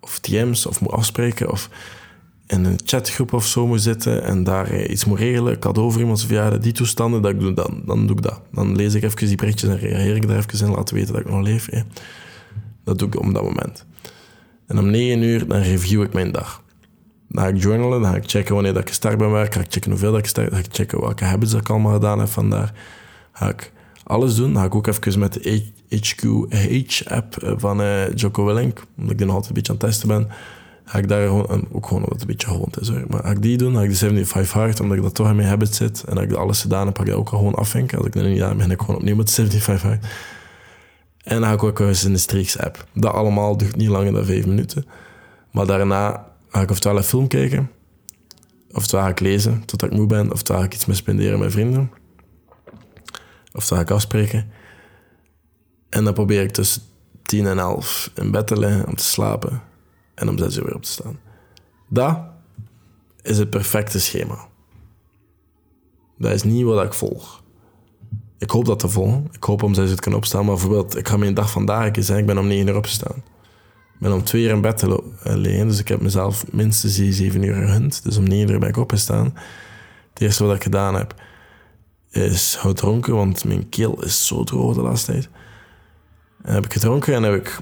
Of 0.00 0.18
TM's 0.18 0.66
of 0.66 0.80
moet 0.80 0.92
afspreken 0.92 1.50
of 1.50 1.70
in 2.48 2.64
een 2.64 2.78
chatgroep 2.84 3.32
of 3.32 3.46
zo 3.46 3.66
moet 3.66 3.82
zitten 3.82 4.22
en 4.22 4.44
daar 4.44 4.70
eh, 4.70 4.90
iets 4.90 5.04
moet 5.04 5.18
regelen, 5.18 5.58
cadeau 5.58 5.92
voor 5.92 6.00
iemands 6.00 6.24
verjaardag, 6.24 6.58
die 6.58 6.72
toestanden, 6.72 7.22
dat 7.22 7.30
ik 7.30 7.40
doe, 7.40 7.54
dan, 7.54 7.82
dan 7.84 8.06
doe 8.06 8.16
ik 8.16 8.22
dat. 8.22 8.40
Dan 8.52 8.76
lees 8.76 8.94
ik 8.94 9.02
even 9.02 9.26
die 9.26 9.36
berichtjes 9.36 9.70
en 9.70 9.78
reageer 9.78 10.16
ik 10.16 10.28
daar 10.28 10.36
even 10.36 10.66
in, 10.66 10.74
laten 10.74 10.94
weten 10.94 11.12
dat 11.12 11.22
ik 11.22 11.30
nog 11.30 11.42
leef. 11.42 11.70
Hè. 11.70 11.80
Dat 12.84 12.98
doe 12.98 13.08
ik 13.08 13.18
op 13.18 13.34
dat 13.34 13.42
moment. 13.42 13.86
En 14.66 14.78
om 14.78 14.90
negen 14.90 15.22
uur, 15.22 15.46
dan 15.46 15.60
review 15.60 16.02
ik 16.02 16.12
mijn 16.12 16.32
dag. 16.32 16.62
Dan 17.28 17.42
ga 17.42 17.48
ik 17.48 17.62
journalen, 17.62 18.00
dan 18.00 18.10
ga 18.10 18.16
ik 18.16 18.30
checken 18.30 18.54
wanneer 18.54 18.72
dat 18.72 18.82
ik 18.82 18.88
gestart 18.88 19.18
ben 19.18 19.30
werk, 19.30 19.54
ga 19.54 19.60
ik 19.60 19.72
checken 19.72 19.90
hoeveel 19.90 20.10
dat 20.10 20.18
ik 20.18 20.24
gestart 20.24 20.50
dan 20.50 20.58
ga 20.58 20.64
ik 20.64 20.74
checken 20.74 21.00
welke 21.00 21.24
habits 21.24 21.50
dat 21.52 21.60
ik 21.60 21.68
allemaal 21.68 21.92
gedaan 21.92 22.18
heb 22.18 22.28
vandaar. 22.28 22.72
Ga 23.32 23.48
ik 23.48 23.72
alles 24.04 24.34
doen. 24.34 24.52
Dan 24.52 24.60
ga 24.62 24.66
ik 24.66 24.74
ook 24.74 24.86
even 24.86 25.18
met 25.18 25.32
de 25.32 25.62
HQH-app 25.88 27.36
eh, 27.36 27.52
van 27.56 27.80
uh, 27.80 28.14
Jocko 28.14 28.44
Willink, 28.44 28.82
omdat 28.96 29.12
ik 29.12 29.18
die 29.18 29.26
nog 29.26 29.34
altijd 29.34 29.48
een 29.48 29.54
beetje 29.54 29.72
aan 29.72 29.78
het 29.78 29.88
testen 29.88 30.08
ben, 30.08 30.28
ga 30.88 30.98
ik 30.98 31.08
daar 31.08 31.26
gewoon, 31.26 31.68
ook 31.72 31.86
gewoon 31.86 32.04
wat 32.08 32.20
een 32.20 32.26
beetje 32.26 32.48
gewond 32.48 32.80
is. 32.80 32.90
Maar 32.90 33.22
ga 33.22 33.30
ik 33.30 33.42
die 33.42 33.56
doen, 33.56 33.74
ga 33.74 33.82
ik 33.82 33.88
de 33.88 33.96
75 33.96 34.52
hard, 34.52 34.80
omdat 34.80 34.96
ik 34.96 35.02
dat 35.02 35.14
toch 35.14 35.28
in 35.28 35.36
mijn 35.36 35.48
habit 35.48 35.74
zit. 35.74 36.04
En 36.04 36.14
dat 36.14 36.24
ik 36.24 36.32
alles 36.32 36.60
gedaan 36.60 36.86
heb, 36.86 36.96
ga 36.96 37.02
ik 37.02 37.08
dat 37.08 37.18
ook 37.18 37.28
gewoon 37.28 37.54
afvinken. 37.54 37.98
Als 37.98 38.06
ik 38.06 38.12
dat 38.12 38.24
niet 38.24 38.42
aan 38.42 38.56
begin 38.56 38.70
ik 38.70 38.80
gewoon 38.80 38.96
opnieuw 38.96 39.16
met 39.16 39.26
de 39.26 39.32
75 39.32 39.82
hard. 39.82 40.06
En 41.22 41.40
dan 41.40 41.48
ga 41.48 41.52
ik 41.52 41.62
ook 41.62 41.80
eens 41.80 42.04
in 42.04 42.12
de 42.12 42.18
Streaks 42.18 42.58
app. 42.58 42.86
Dat 42.94 43.12
allemaal 43.12 43.56
duurt 43.56 43.76
niet 43.76 43.88
langer 43.88 44.12
dan 44.12 44.24
5 44.24 44.46
minuten. 44.46 44.86
Maar 45.52 45.66
daarna 45.66 46.26
ga 46.48 46.60
ik 46.60 46.70
oftewel 46.70 46.96
een 46.96 47.02
film 47.02 47.28
kijken, 47.28 47.70
oftewel 48.72 49.04
ga 49.04 49.10
ik 49.10 49.20
lezen 49.20 49.64
totdat 49.64 49.90
ik 49.90 49.96
moe 49.96 50.06
ben, 50.06 50.32
oftewel 50.32 50.60
ga 50.60 50.66
ik 50.66 50.74
iets 50.74 50.86
mee 50.86 50.96
spenderen 50.96 51.38
met 51.38 51.52
vrienden, 51.52 51.90
oftewel 53.52 53.78
ga 53.78 53.88
ik 53.88 53.90
afspreken. 53.90 54.50
En 55.88 56.04
dan 56.04 56.14
probeer 56.14 56.42
ik 56.42 56.50
tussen 56.50 56.82
10 57.22 57.46
en 57.46 57.58
11 57.58 58.10
in 58.14 58.30
bed 58.30 58.46
te 58.46 58.58
liggen 58.58 58.86
om 58.86 58.96
te 58.96 59.04
slapen 59.04 59.62
en 60.18 60.28
om 60.28 60.38
6 60.38 60.56
uur 60.56 60.64
weer 60.64 60.74
op 60.74 60.82
te 60.82 60.90
staan. 60.90 61.18
Dat 61.88 62.18
is 63.22 63.38
het 63.38 63.50
perfecte 63.50 64.00
schema. 64.00 64.48
Dat 66.18 66.32
is 66.32 66.42
niet 66.42 66.64
wat 66.64 66.84
ik 66.84 66.92
volg. 66.92 67.42
Ik 68.38 68.50
hoop 68.50 68.64
dat 68.64 68.78
te 68.78 68.88
volgen. 68.88 69.28
Ik 69.32 69.44
hoop 69.44 69.62
om 69.62 69.74
zes 69.74 69.88
uur 69.88 69.94
te 69.94 70.00
kunnen 70.00 70.20
opstaan. 70.20 70.44
Maar 70.44 70.54
bijvoorbeeld, 70.54 70.96
ik 70.96 71.08
ga 71.08 71.16
mijn 71.16 71.34
dag 71.34 71.50
vandaag 71.50 71.92
eens 71.92 72.06
zijn. 72.06 72.18
Ik 72.18 72.26
ben 72.26 72.38
om 72.38 72.46
negen 72.46 72.68
uur 72.68 72.76
opgestaan. 72.76 73.16
Ik 73.94 73.98
ben 73.98 74.12
om 74.12 74.24
twee 74.24 74.42
uur 74.42 74.50
in 74.50 74.60
bed 74.60 74.78
te 74.78 75.02
liggen. 75.22 75.68
Dus 75.68 75.78
ik 75.78 75.88
heb 75.88 76.00
mezelf 76.00 76.52
minstens 76.52 76.94
zeven 76.94 77.42
uur 77.42 77.54
gegund. 77.54 78.04
Dus 78.04 78.16
om 78.16 78.28
negen 78.28 78.50
uur 78.50 78.58
ben 78.58 78.68
ik 78.68 78.76
opgestaan. 78.76 79.24
Het 80.12 80.22
eerste 80.22 80.44
wat 80.44 80.56
ik 80.56 80.62
gedaan 80.62 80.94
heb, 80.94 81.14
is 82.10 82.56
gedronken. 82.56 83.14
Want 83.14 83.44
mijn 83.44 83.68
keel 83.68 84.02
is 84.02 84.26
zo 84.26 84.44
droog 84.44 84.74
de 84.74 84.82
laatste 84.82 85.12
tijd. 85.12 85.28
En 86.42 86.54
heb 86.54 86.64
ik 86.64 86.72
gedronken 86.72 87.14
en 87.14 87.22
heb 87.22 87.34
ik 87.34 87.58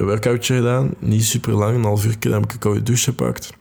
een 0.00 0.06
workoutje 0.06 0.54
gedaan. 0.54 0.94
Niet 0.98 1.24
super 1.24 1.52
lang, 1.52 1.76
een 1.76 1.84
half 1.84 2.04
uur. 2.04 2.16
Dan 2.18 2.32
heb 2.32 2.44
ik 2.44 2.52
een 2.52 2.58
koude 2.58 2.82
douche 2.82 3.04
gepakt. 3.04 3.52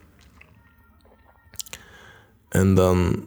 En 2.49 2.73
dan 2.73 3.25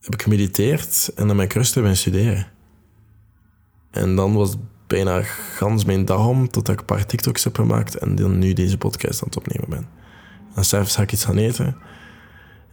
heb 0.00 0.14
ik 0.14 0.22
gemediteerd 0.22 1.12
en 1.14 1.26
dan 1.26 1.36
ben 1.36 1.44
ik 1.44 1.52
rustig 1.52 1.82
ben 1.82 1.96
studeren. 1.96 2.46
En 3.90 4.16
dan 4.16 4.34
was 4.34 4.56
bijna 4.86 5.22
gans 5.22 5.84
mijn 5.84 6.04
dag 6.04 6.26
om, 6.26 6.48
totdat 6.48 6.74
ik 6.74 6.80
een 6.80 6.86
paar 6.86 7.06
TikToks 7.06 7.44
heb 7.44 7.56
gemaakt 7.56 7.94
en 7.94 8.14
dan 8.14 8.38
nu 8.38 8.52
deze 8.52 8.78
podcast 8.78 9.22
aan 9.22 9.28
het 9.28 9.36
opnemen 9.36 9.68
ben. 9.68 9.88
Dan 10.54 10.64
s'avonds 10.64 10.96
ga 10.96 11.02
ik 11.02 11.12
iets 11.12 11.24
gaan 11.24 11.36
eten. 11.36 11.76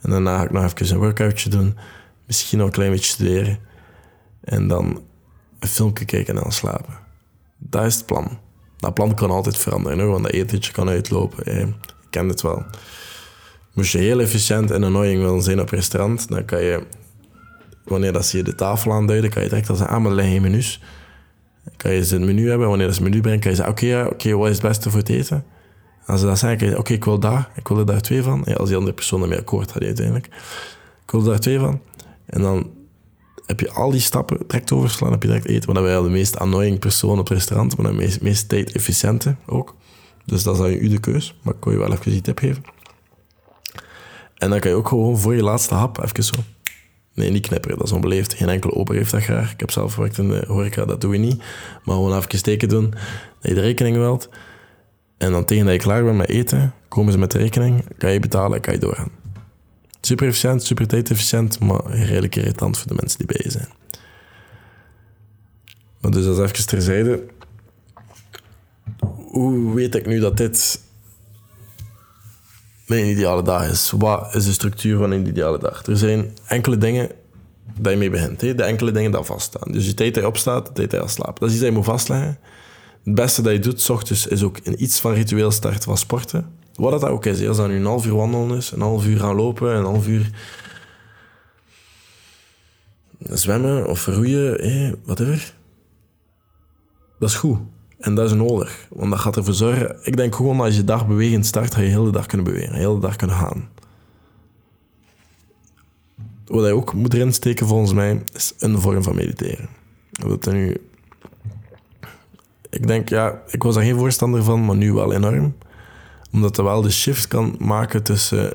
En 0.02 0.10
daarna 0.10 0.38
ga 0.38 0.44
ik 0.44 0.52
nog 0.52 0.64
even 0.64 0.96
een 0.96 1.02
workoutje 1.02 1.50
doen. 1.50 1.78
Misschien 2.26 2.58
nog 2.58 2.68
een 2.68 2.74
klein 2.74 2.92
beetje 2.92 3.12
studeren. 3.12 3.60
En 4.44 4.68
dan 4.68 5.04
een 5.60 5.68
filmpje 5.68 6.06
kijken 6.06 6.36
en 6.36 6.42
dan 6.42 6.52
slapen. 6.52 6.94
Dat 7.58 7.86
is 7.86 7.96
het 7.96 8.06
plan. 8.06 8.40
Dat 8.84 8.94
plan 8.94 9.16
kan 9.16 9.32
altijd 9.32 9.58
veranderen, 9.58 10.10
want 10.10 10.24
dat 10.24 10.32
etentje 10.32 10.72
kan 10.72 10.90
uitlopen. 10.90 11.46
Eh, 11.46 11.60
ik 11.60 12.10
ken 12.10 12.28
het 12.28 12.42
wel. 12.42 12.64
Moest 13.74 13.92
je 13.92 13.98
heel 13.98 14.20
efficiënt 14.20 14.72
en 14.72 14.84
annoying 14.84 15.22
willen 15.22 15.42
zijn 15.42 15.62
op 15.62 15.70
restaurant, 15.70 16.30
dan 16.30 16.46
kan 16.46 16.62
je, 16.62 16.84
wanneer 17.84 18.14
dat 18.14 18.26
ze 18.26 18.38
je 18.38 18.44
de 18.44 18.56
tafel 18.56 18.92
aanduiden, 18.92 19.30
kan 19.30 19.44
je 19.44 19.50
direct 19.50 19.70
al 19.70 19.76
zeggen, 19.76 19.96
ah, 19.96 20.04
maar 20.04 20.42
menus. 20.42 20.82
Kan 21.78 21.92
je 21.92 22.06
ze 22.06 22.16
het 22.16 22.24
menu 22.24 22.50
hebben, 22.50 22.68
wanneer 22.68 22.88
ze 22.88 22.94
het 22.94 23.04
menu 23.04 23.22
brengen, 23.22 23.40
kan 23.40 23.52
je 23.52 23.58
zeggen, 23.58 23.74
oké, 23.74 24.08
oké, 24.12 24.36
wat 24.36 24.50
is 24.50 24.58
het 24.58 24.68
beste 24.68 24.90
voor 24.90 25.00
het 25.00 25.10
eten? 25.10 25.46
Als 26.06 26.20
ze 26.20 26.26
dat 26.26 26.40
zeggen, 26.40 26.58
kan 26.58 26.68
je 26.68 26.78
oké, 26.78 26.94
ik 26.94 27.04
wil 27.04 27.20
daar, 27.20 27.50
ik 27.56 27.68
wil 27.68 27.78
er 27.78 27.86
daar 27.86 28.02
twee 28.02 28.24
van. 28.24 28.42
Ja, 28.46 28.54
als 28.54 28.68
die 28.68 28.78
andere 28.78 28.96
persoon 28.96 29.22
ermee 29.22 29.40
akkoord 29.40 29.72
gaat 29.72 29.84
uiteindelijk. 29.84 30.26
Ik 31.06 31.12
wil 31.12 31.20
er 31.20 31.28
daar 31.28 31.40
twee 31.40 31.60
van. 31.60 31.82
En 32.26 32.42
dan 32.42 32.72
heb 33.46 33.60
je 33.60 33.72
al 33.72 33.92
die 33.92 34.00
stappen 34.00 34.38
direct 34.48 34.72
overslaan, 34.72 35.12
heb 35.12 35.22
je 35.22 35.28
direct 35.28 35.48
eten. 35.48 35.66
Maar 35.66 35.76
dan 35.76 35.84
ben 35.84 36.02
je 36.02 36.08
de 36.08 36.14
meest 36.14 36.38
annoying 36.38 36.80
persoon 36.80 37.20
op 37.20 37.28
het 37.28 37.38
restaurant, 37.38 37.78
maar 37.78 37.92
de 37.92 37.98
meest, 37.98 38.22
meest 38.22 38.50
tijd 38.50 38.72
efficiënte 38.72 39.36
ook. 39.46 39.76
Dus 40.26 40.44
dat 40.44 40.54
is 40.54 40.62
dan 40.62 40.72
u 40.72 40.88
de 40.88 41.00
keus. 41.00 41.40
Maar 41.42 41.54
ik 41.54 41.60
kon 41.60 41.72
je 41.72 41.78
wel 41.78 41.92
even 41.92 42.12
die 42.12 42.22
tip 42.22 42.40
geven. 42.40 42.64
En 44.38 44.50
dan 44.50 44.60
kan 44.60 44.72
je 44.72 44.78
ook 44.78 44.88
gewoon 44.88 45.18
voor 45.18 45.36
je 45.36 45.44
laatste 45.44 45.74
hap 45.74 46.04
even 46.04 46.24
zo... 46.24 46.36
Nee, 47.16 47.30
niet 47.30 47.48
knipperen, 47.48 47.78
dat 47.78 47.88
is 47.88 47.94
onbeleefd. 47.94 48.34
Geen 48.34 48.50
enkele 48.50 48.74
ober 48.74 48.96
heeft 48.96 49.12
dat 49.12 49.24
graag. 49.24 49.52
Ik 49.52 49.60
heb 49.60 49.72
zelf 49.72 49.94
gewerkt 49.94 50.18
in 50.18 50.30
de 50.30 50.44
horeca, 50.48 50.86
dat 50.86 51.02
doe 51.02 51.14
je 51.14 51.20
niet. 51.20 51.38
Maar 51.84 51.96
gewoon 51.96 52.18
even 52.18 52.38
steken 52.38 52.70
doen, 52.70 52.90
dat 52.90 53.50
je 53.50 53.54
de 53.54 53.62
rekening 53.62 53.98
wilt. 53.98 54.30
En 55.18 55.32
dan 55.32 55.46
tegen 55.46 55.66
dat 55.66 55.74
je 55.74 55.80
klaar 55.80 56.04
bent 56.04 56.18
met 56.18 56.30
eten, 56.30 56.74
komen 56.88 57.12
ze 57.12 57.18
met 57.18 57.32
de 57.32 57.38
rekening, 57.38 57.98
kan 57.98 58.12
je 58.12 58.20
betalen 58.20 58.56
en 58.56 58.62
kan 58.62 58.74
je 58.74 58.80
doorgaan. 58.80 59.23
Super 60.06 60.28
efficiënt, 60.28 60.64
super 60.64 60.88
tijdefficiënt, 60.88 61.60
maar 61.60 61.86
redelijk 61.86 62.36
irritant 62.36 62.78
voor 62.78 62.88
de 62.88 62.94
mensen 63.00 63.18
die 63.18 63.28
bij 63.28 63.42
je 63.44 63.52
zijn. 63.52 63.70
Maar 66.02 66.12
dus 66.12 66.26
dat 66.26 66.40
even 66.40 66.66
terzijde. 66.66 67.24
Hoe 69.28 69.74
weet 69.74 69.96
ik 69.96 70.06
nu 70.06 70.20
dat 70.20 70.38
dit 70.38 70.82
mijn 72.88 73.06
ideale 73.06 73.44
dag 73.44 73.70
is? 73.70 73.92
Wat 73.98 74.36
is 74.36 74.46
de 74.46 74.52
structuur 74.52 74.98
van 74.98 75.12
een 75.12 75.28
ideale 75.28 75.60
dag? 75.60 75.86
Er 75.86 75.98
zijn 75.98 76.38
enkele 76.48 76.78
dingen 76.78 77.12
dat 77.80 77.92
je 77.92 77.98
mee 77.98 78.10
begint. 78.10 78.42
Hè? 78.42 78.56
De 78.56 78.64
enkele 78.64 78.92
dingen 78.92 79.12
die 79.12 79.24
vaststaan. 79.24 79.72
Dus 79.72 79.86
je 79.86 79.94
tijd 79.94 80.14
dat 80.14 80.24
opstaat, 80.24 80.66
de 80.66 80.74
tijd 80.74 80.92
dat 80.92 81.04
je 81.04 81.10
slaapt. 81.10 81.40
Dat 81.40 81.50
is 81.50 81.56
iets 81.56 81.64
dat 81.64 81.72
je 81.72 81.78
moet 81.78 81.86
vastleggen. 81.86 82.40
Het 83.04 83.16
beste 83.16 83.42
dat 83.42 83.54
je 83.54 83.60
doet, 83.60 83.82
s 83.82 83.90
ochtends, 83.90 84.28
is 84.28 84.44
ook 84.44 84.60
een 84.64 84.84
iets 84.84 85.00
van 85.00 85.14
ritueel 85.14 85.52
starten 85.52 85.84
van 85.84 85.98
sporten. 85.98 86.62
Wat 86.76 86.92
dat 86.92 87.10
ook 87.10 87.26
is. 87.26 87.48
Als 87.48 87.58
dat 87.58 87.68
nu 87.68 87.76
een 87.76 87.86
half 87.86 88.06
uur 88.06 88.16
wandelen 88.16 88.58
is, 88.58 88.72
een 88.72 88.82
half 88.82 89.06
uur 89.06 89.20
gaan 89.20 89.36
lopen, 89.36 89.76
een 89.76 89.86
half 89.86 90.08
uur 90.08 90.30
zwemmen 93.20 93.88
of 93.88 94.06
roeien, 94.06 94.96
whatever. 95.04 95.54
Dat 97.20 97.30
is 97.30 97.36
goed. 97.36 97.58
En 98.00 98.16
dat 98.16 98.26
is 98.26 98.36
nodig. 98.36 98.88
Want 98.90 99.12
dat 99.12 99.20
gaat 99.20 99.36
ervoor 99.36 99.54
zorgen... 99.54 99.98
Ik 100.02 100.18
denk 100.18 100.36
gewoon 100.36 100.60
als 100.60 100.76
je 100.76 100.84
dag 100.84 101.08
bewegend 101.08 101.46
start, 101.46 101.74
ga 101.74 101.82
je 101.82 101.88
de 101.88 101.94
hele 101.94 102.12
dag 102.12 102.26
kunnen 102.26 102.46
bewegen. 102.46 102.74
De 102.74 102.80
hele 102.80 103.00
dag 103.00 103.16
kunnen 103.16 103.36
gaan. 103.36 103.70
Wat 106.46 106.66
je 106.66 106.74
ook 106.74 106.94
moet 106.94 107.14
erin 107.14 107.34
steken, 107.34 107.68
volgens 107.68 107.94
mij, 107.94 108.24
is 108.34 108.54
een 108.60 108.80
vorm 108.80 109.04
van 109.04 109.16
mediteren. 109.16 109.70
Dat 110.12 110.46
nu... 110.46 110.78
Ik 112.70 112.88
denk, 112.88 113.10
ja, 113.10 113.42
ik 113.48 113.64
was 113.64 113.76
daar 113.76 113.84
geen 113.84 113.98
voorstander 113.98 114.44
van, 114.44 114.66
maar 114.66 114.76
nu 114.76 114.94
wel 114.94 115.14
enorm 115.14 115.56
omdat 116.34 116.56
dat 116.56 116.66
wel 116.66 116.82
de 116.82 116.92
shift 116.92 117.28
kan 117.28 117.56
maken 117.60 118.04
tussen 118.04 118.54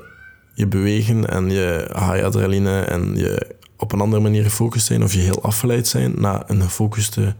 je 0.53 0.67
bewegen 0.67 1.29
en 1.29 1.49
je 1.49 1.89
high 1.93 2.25
adrenaline 2.25 2.79
en 2.79 3.15
je 3.15 3.57
op 3.77 3.91
een 3.91 4.01
andere 4.01 4.21
manier 4.21 4.43
gefocust 4.43 4.85
zijn 4.85 5.03
of 5.03 5.13
je 5.13 5.19
heel 5.19 5.43
afgeleid 5.43 5.87
zijn 5.87 6.13
naar 6.17 6.49
een 6.49 6.61
gefocuste, 6.61 7.35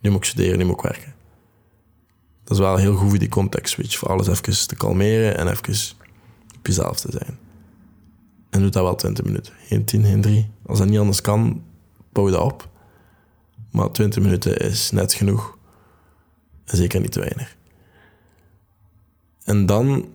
nu 0.00 0.10
moet 0.10 0.18
ik 0.18 0.24
studeren, 0.24 0.58
nu 0.58 0.64
moet 0.64 0.76
ik 0.76 0.82
werken. 0.82 1.14
Dat 2.44 2.58
is 2.58 2.64
wel 2.64 2.76
heel 2.76 2.94
goed 2.94 3.08
voor 3.08 3.18
die 3.18 3.28
context 3.28 3.72
switch, 3.72 3.98
voor 3.98 4.08
alles 4.08 4.28
even 4.28 4.66
te 4.66 4.76
kalmeren 4.76 5.38
en 5.38 5.48
even 5.48 5.96
op 6.58 6.66
jezelf 6.66 7.00
te 7.00 7.08
zijn. 7.10 7.38
En 8.50 8.60
doe 8.60 8.70
dat 8.70 8.82
wel 8.82 8.94
20 8.94 9.24
minuten. 9.24 9.52
Geen 9.66 9.84
10, 9.84 10.04
geen 10.04 10.20
3. 10.20 10.50
Als 10.66 10.78
dat 10.78 10.88
niet 10.88 10.98
anders 10.98 11.20
kan, 11.20 11.62
bouw 12.12 12.30
dat 12.30 12.40
op. 12.40 12.68
Maar 13.70 13.90
20 13.90 14.22
minuten 14.22 14.56
is 14.56 14.90
net 14.90 15.12
genoeg. 15.12 15.58
En 16.64 16.76
zeker 16.76 17.00
niet 17.00 17.12
te 17.12 17.20
weinig. 17.20 17.56
En 19.50 19.66
dan, 19.66 20.08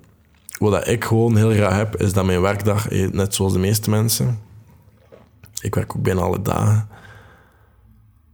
wat 0.59 0.87
ik 0.87 1.03
gewoon 1.03 1.35
heel 1.35 1.51
graag 1.51 1.75
heb, 1.75 1.95
is 1.95 2.13
dat 2.13 2.25
mijn 2.25 2.41
werkdag, 2.41 2.87
eh, 2.87 3.11
net 3.11 3.35
zoals 3.35 3.53
de 3.53 3.59
meeste 3.59 3.89
mensen, 3.89 4.39
ik 5.61 5.75
werk 5.75 5.95
ook 5.95 6.03
bijna 6.03 6.21
alle 6.21 6.41
dagen, 6.41 6.87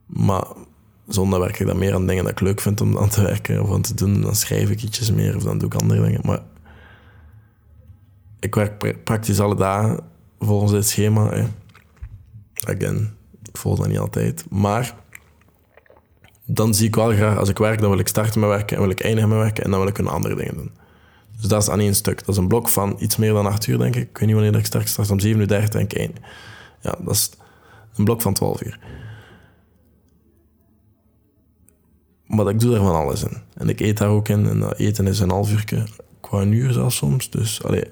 maar 0.06 0.44
zondag 1.08 1.40
werk 1.40 1.60
ik 1.60 1.68
dan 1.68 1.78
meer 1.78 1.94
aan 1.94 2.08
dingen 2.08 2.24
dat 2.24 2.32
ik 2.32 2.40
leuk 2.40 2.62
vind 2.62 2.82
om 2.82 2.98
aan 2.98 3.10
te 3.10 3.22
werken 3.22 3.62
of 3.62 3.72
aan 3.72 3.82
te 3.82 3.94
doen. 3.94 4.22
Dan 4.22 4.36
schrijf 4.36 4.70
ik 4.70 4.84
ietsjes 4.84 5.12
meer 5.12 5.36
of 5.36 5.44
dan 5.44 5.58
doe 5.58 5.68
ik 5.68 5.82
andere 5.82 6.02
dingen. 6.02 6.22
Maar 6.24 6.42
ik 8.40 8.56
werk 8.56 9.04
praktisch 9.04 9.40
alle 9.40 9.56
dagen 9.56 10.00
volgens 10.40 10.72
dit 10.72 10.88
schema. 10.88 11.30
Hè. 11.30 11.46
Again, 12.68 13.16
ik 13.44 13.58
volg 13.58 13.78
dat 13.78 13.88
niet 13.88 14.00
altijd. 14.00 14.46
Maar 14.50 14.96
dan 16.46 16.74
zie 16.74 16.88
ik 16.88 16.96
wel 16.96 17.12
graag, 17.12 17.38
als 17.38 17.50
ik 17.50 17.58
werk, 17.58 17.80
dan 17.80 17.90
wil 17.90 18.00
ik 18.00 18.08
starten 18.08 18.40
met 18.40 18.50
werken 18.50 18.76
en 18.76 18.82
wil 18.82 18.92
ik 18.92 19.00
eindigen 19.00 19.30
met 19.30 19.38
werken 19.38 19.64
en 19.64 19.70
dan 19.72 19.80
wil 19.80 19.90
ik 19.90 19.98
een 19.98 20.08
andere 20.08 20.36
dingen 20.36 20.56
doen. 20.56 20.81
Dus 21.42 21.50
dat 21.50 21.62
is 21.62 21.70
aan 21.70 21.80
één 21.80 21.96
stuk. 21.96 22.20
Dat 22.20 22.30
is 22.30 22.38
een 22.38 22.48
blok 22.48 22.70
van 22.70 22.96
iets 23.00 23.16
meer 23.18 23.34
dan 23.34 23.46
8 23.46 23.68
uur, 23.68 23.78
denk 23.78 23.96
ik. 23.96 24.10
Ik 24.10 24.18
weet 24.18 24.28
niet 24.28 24.36
wanneer 24.36 24.56
ik 24.56 24.66
start. 24.66 24.90
Straks 24.90 25.12
om 25.12 25.20
7 25.20 25.40
uur 25.42 25.48
30, 25.48 25.70
denk 25.70 25.94
ik. 25.94 26.12
Ja, 26.82 26.96
dat 27.00 27.14
is 27.14 27.30
een 27.96 28.04
blok 28.04 28.22
van 28.22 28.34
12 28.34 28.64
uur. 28.64 28.80
Maar 32.26 32.48
ik 32.48 32.60
doe 32.60 32.76
er 32.76 32.82
van 32.82 32.96
alles 32.96 33.24
in. 33.24 33.38
En 33.54 33.70
ik 33.70 33.80
eet 33.80 33.98
daar 33.98 34.10
ook 34.10 34.28
in. 34.28 34.48
En 34.48 34.60
dat 34.60 34.78
eten 34.78 35.08
is 35.08 35.20
een 35.20 35.30
half 35.30 35.52
uur, 35.52 35.86
qua 36.22 36.44
uur 36.44 36.74
zelfs 36.74 36.96
soms. 36.96 37.30
Dus, 37.30 37.64
allee. 37.64 37.86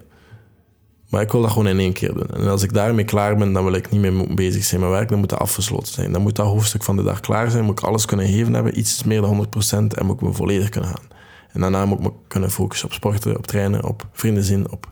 Maar 1.09 1.21
ik 1.21 1.31
wil 1.31 1.41
dat 1.41 1.51
gewoon 1.51 1.67
in 1.67 1.79
één 1.79 1.93
keer 1.93 2.13
doen. 2.13 2.29
En 2.29 2.47
als 2.47 2.63
ik 2.63 2.73
daarmee 2.73 3.05
klaar 3.05 3.35
ben, 3.35 3.53
dan 3.53 3.63
wil 3.63 3.73
ik 3.73 3.89
niet 3.89 4.01
meer 4.01 4.33
bezig 4.33 4.63
zijn 4.63 4.81
met 4.81 4.89
werk. 4.89 5.09
Dan 5.09 5.19
moet 5.19 5.29
dat 5.29 5.39
afgesloten 5.39 5.93
zijn. 5.93 6.11
Dan 6.11 6.21
moet 6.21 6.35
dat 6.35 6.45
hoofdstuk 6.45 6.83
van 6.83 6.95
de 6.95 7.03
dag 7.03 7.19
klaar 7.19 7.51
zijn. 7.51 7.63
Moet 7.63 7.79
ik 7.79 7.85
alles 7.85 8.05
kunnen 8.05 8.27
geven 8.27 8.53
hebben. 8.53 8.79
Iets 8.79 9.03
meer 9.03 9.21
dan 9.21 9.47
100% 9.47 9.97
en 9.97 10.05
moet 10.05 10.15
ik 10.15 10.21
me 10.21 10.33
volledig 10.33 10.69
kunnen 10.69 10.89
gaan. 10.89 11.17
En 11.51 11.61
daarna 11.61 11.85
moet 11.85 11.97
ik 11.97 12.03
me 12.03 12.11
kunnen 12.27 12.51
focussen 12.51 12.87
op 12.87 12.93
sporten, 12.93 13.37
op 13.37 13.47
trainen, 13.47 13.83
op 13.83 14.07
vrienden 14.11 14.43
zien, 14.43 14.71
op 14.71 14.91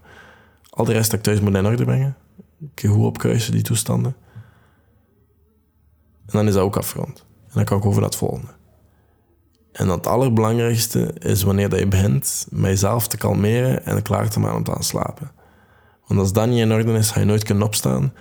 al 0.70 0.86
de 0.86 0.94
rest 0.94 1.10
dat 1.10 1.20
ik 1.20 1.26
thuis 1.26 1.40
moet 1.40 1.56
in 1.56 1.66
orde 1.66 1.86
brengen. 1.86 2.18
Ik 2.60 2.90
goed 2.90 3.06
opkruisen, 3.06 3.52
die 3.52 3.62
toestanden. 3.62 4.16
En 6.26 6.34
dan 6.34 6.48
is 6.48 6.54
dat 6.54 6.64
ook 6.64 6.78
afgerond. 6.78 7.26
En 7.48 7.54
dan 7.54 7.64
kan 7.64 7.78
ik 7.78 7.86
over 7.86 8.02
naar 8.02 8.10
het 8.10 8.20
volgende. 8.20 8.56
En 9.72 9.90
het 9.90 10.08
allerbelangrijkste 10.08 11.14
is 11.20 11.44
wanneer 11.44 11.70
dat 11.70 11.80
je 11.80 11.88
begint 11.88 12.48
met 12.50 12.70
jezelf 12.70 13.08
te 13.08 13.18
kalmeren 13.18 13.86
en 13.86 14.02
klaar 14.02 14.30
te 14.30 14.40
maken 14.40 14.58
om 14.58 14.64
te 14.64 14.72
gaan 14.72 14.84
slapen. 14.84 15.32
Want 16.08 16.20
als 16.20 16.34
dat 16.34 16.48
niet 16.48 16.60
in 16.60 16.72
orde 16.72 16.94
is, 16.94 17.12
ga 17.12 17.20
je 17.20 17.26
nooit 17.26 17.44
kunnen 17.44 17.66
opstaan 17.66 18.14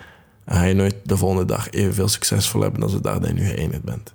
en 0.45 0.57
ga 0.57 0.63
je 0.63 0.75
nooit 0.75 0.95
de 1.03 1.17
volgende 1.17 1.45
dag 1.45 1.71
evenveel 1.71 2.09
succesvol 2.09 2.61
hebben 2.61 2.83
als 2.83 2.93
de 2.93 3.01
dag 3.01 3.19
dat 3.19 3.29
je 3.29 3.35
nu 3.35 3.45
geëindigd 3.45 3.83
bent. 3.83 4.15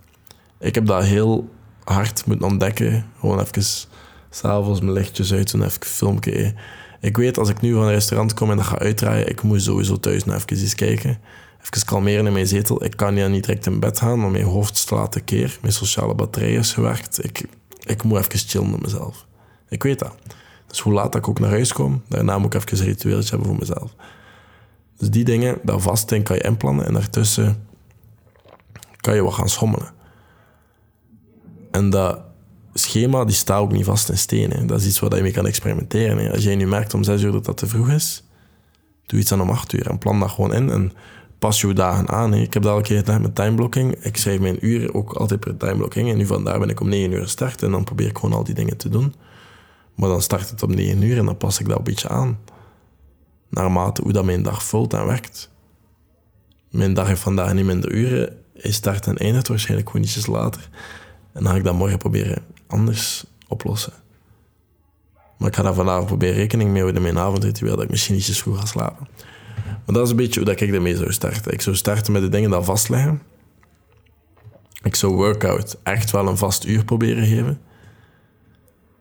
Ik 0.59 0.75
heb 0.75 0.85
dat 0.85 1.03
heel 1.03 1.49
hard 1.83 2.25
moeten 2.25 2.47
ontdekken. 2.47 3.05
Gewoon 3.19 3.39
even 3.39 3.89
s'avonds 4.31 4.79
mijn 4.81 4.93
lichtjes 4.93 5.33
uit 5.33 5.53
en 5.53 5.63
even 5.63 5.81
een 5.81 5.87
filmpje. 5.87 6.53
Ik 6.99 7.17
weet, 7.17 7.37
als 7.37 7.49
ik 7.49 7.61
nu 7.61 7.73
van 7.73 7.83
een 7.83 7.89
restaurant 7.91 8.33
kom 8.33 8.51
en 8.51 8.57
dat 8.57 8.65
ga 8.65 8.79
uitdraaien, 8.79 9.29
ik 9.29 9.41
moet 9.41 9.61
sowieso 9.61 9.99
thuis 9.99 10.25
nog 10.25 10.35
even 10.35 10.57
eens 10.57 10.75
kijken. 10.75 11.19
Even 11.61 11.85
kalmeren 11.85 12.27
in 12.27 12.33
mijn 12.33 12.47
zetel. 12.47 12.83
Ik 12.83 12.95
kan 12.95 13.15
ja 13.15 13.27
niet 13.27 13.43
direct 13.43 13.65
in 13.65 13.79
bed 13.79 13.99
gaan, 13.99 14.19
maar 14.19 14.31
mijn 14.31 14.43
hoofd 14.43 14.77
slaat 14.77 15.15
een 15.15 15.23
keer. 15.23 15.57
Mijn 15.61 15.73
sociale 15.73 16.15
batterij 16.15 16.53
is 16.53 16.73
gewerkt. 16.73 17.23
Ik, 17.23 17.45
ik 17.83 18.03
moet 18.03 18.17
even 18.17 18.39
chillen 18.39 18.71
met 18.71 18.81
mezelf. 18.81 19.25
Ik 19.69 19.83
weet 19.83 19.99
dat. 19.99 20.15
Dus 20.67 20.79
hoe 20.79 20.93
laat 20.93 21.15
ik 21.15 21.27
ook 21.27 21.39
naar 21.39 21.49
huis 21.49 21.73
kom, 21.73 22.03
daarna 22.07 22.37
moet 22.37 22.53
ik 22.53 22.61
even 22.63 22.79
een 22.79 22.85
ritueeltje 22.85 23.29
hebben 23.29 23.47
voor 23.47 23.59
mezelf. 23.59 23.95
Dus 24.97 25.09
die 25.09 25.23
dingen, 25.23 25.59
daar 25.63 25.79
vast 25.79 26.11
in 26.11 26.23
kan 26.23 26.35
je 26.35 26.41
inplannen 26.41 26.85
en 26.85 26.93
daartussen 26.93 27.67
kan 28.97 29.15
je 29.15 29.23
wat 29.23 29.33
gaan 29.33 29.49
schommelen. 29.49 29.91
En 31.71 31.89
dat 31.89 32.19
schema 32.73 33.25
die 33.25 33.35
staat 33.35 33.59
ook 33.59 33.71
niet 33.71 33.85
vast 33.85 34.09
in 34.09 34.17
steen. 34.17 34.51
Hè. 34.51 34.65
Dat 34.65 34.79
is 34.79 34.87
iets 34.87 34.99
waar 34.99 35.15
je 35.15 35.21
mee 35.21 35.31
kan 35.31 35.47
experimenteren. 35.47 36.17
Hè. 36.17 36.31
Als 36.31 36.43
jij 36.43 36.55
nu 36.55 36.67
merkt 36.67 36.93
om 36.93 37.03
zes 37.03 37.21
uur 37.21 37.31
dat 37.31 37.45
dat 37.45 37.57
te 37.57 37.67
vroeg 37.67 37.89
is, 37.89 38.23
doe 39.05 39.19
iets 39.19 39.31
aan 39.31 39.41
om 39.41 39.49
acht 39.49 39.73
uur 39.73 39.89
en 39.89 39.97
plan 39.97 40.19
dat 40.19 40.29
gewoon 40.29 40.53
in 40.53 40.69
en 40.69 40.91
pas 41.39 41.61
je 41.61 41.73
dagen 41.73 42.09
aan. 42.09 42.31
Hè. 42.31 42.39
Ik 42.39 42.53
heb 42.53 42.63
dat 42.63 42.77
een 42.77 42.83
keer 42.83 42.97
gedaan 42.97 43.21
met 43.21 43.35
timeblocking. 43.35 43.95
Ik 43.95 44.17
schrijf 44.17 44.39
mijn 44.39 44.65
uren 44.65 44.93
ook 44.93 45.13
altijd 45.13 45.39
per 45.39 45.57
timeblocking 45.57 46.09
en 46.09 46.17
nu 46.17 46.25
vandaar 46.25 46.59
ben 46.59 46.69
ik 46.69 46.79
om 46.79 46.89
negen 46.89 47.11
uur 47.11 47.21
gestart 47.21 47.63
en 47.63 47.71
dan 47.71 47.83
probeer 47.83 48.07
ik 48.07 48.17
gewoon 48.17 48.35
al 48.35 48.43
die 48.43 48.55
dingen 48.55 48.77
te 48.77 48.89
doen. 48.89 49.13
Maar 49.95 50.09
dan 50.09 50.21
start 50.21 50.49
het 50.49 50.63
om 50.63 50.75
negen 50.75 51.01
uur 51.01 51.17
en 51.17 51.25
dan 51.25 51.37
pas 51.37 51.59
ik 51.59 51.67
dat 51.67 51.77
een 51.77 51.83
beetje 51.83 52.09
aan. 52.09 52.39
Naarmate 53.49 54.01
hoe 54.01 54.13
dat 54.13 54.25
mijn 54.25 54.43
dag 54.43 54.63
vult 54.63 54.93
en 54.93 55.05
werkt. 55.05 55.49
Mijn 56.69 56.93
dag 56.93 57.07
heeft 57.07 57.21
vandaag 57.21 57.53
niet 57.53 57.65
minder 57.65 57.91
uren. 57.91 58.37
Hij 58.53 58.71
start 58.71 59.07
en 59.07 59.17
eindigt 59.17 59.47
waarschijnlijk 59.47 59.89
gewoon 59.89 60.05
ietsjes 60.05 60.25
later. 60.25 60.69
En 61.33 61.43
dan 61.43 61.51
ga 61.51 61.57
ik 61.57 61.63
dat 61.63 61.73
morgen 61.73 61.97
proberen 61.97 62.43
anders 62.67 63.25
oplossen. 63.47 63.93
Maar 65.37 65.47
ik 65.49 65.55
ga 65.55 65.63
daar 65.63 65.73
vanavond 65.73 66.07
proberen 66.07 66.35
rekening 66.35 66.69
mee 66.69 66.81
houden 66.81 67.05
in 67.05 67.13
mijn 67.13 67.25
avondritueel, 67.25 67.75
dat 67.75 67.83
ik 67.83 67.89
misschien 67.89 68.15
ietsjes 68.15 68.41
goed 68.41 68.57
ga 68.57 68.65
slapen. 68.65 69.07
Maar 69.55 69.95
dat 69.95 70.03
is 70.05 70.09
een 70.09 70.15
beetje 70.15 70.39
hoe 70.39 70.49
dat 70.49 70.61
ik 70.61 70.73
ermee 70.73 70.95
zou 70.95 71.13
starten. 71.13 71.53
Ik 71.53 71.61
zou 71.61 71.75
starten 71.75 72.11
met 72.11 72.21
de 72.21 72.29
dingen 72.29 72.49
dat 72.49 72.65
vastleggen. 72.65 73.21
Ik 74.83 74.95
zou 74.95 75.13
workout 75.13 75.77
echt 75.83 76.11
wel 76.11 76.27
een 76.27 76.37
vast 76.37 76.65
uur 76.65 76.85
proberen 76.85 77.25
geven. 77.25 77.61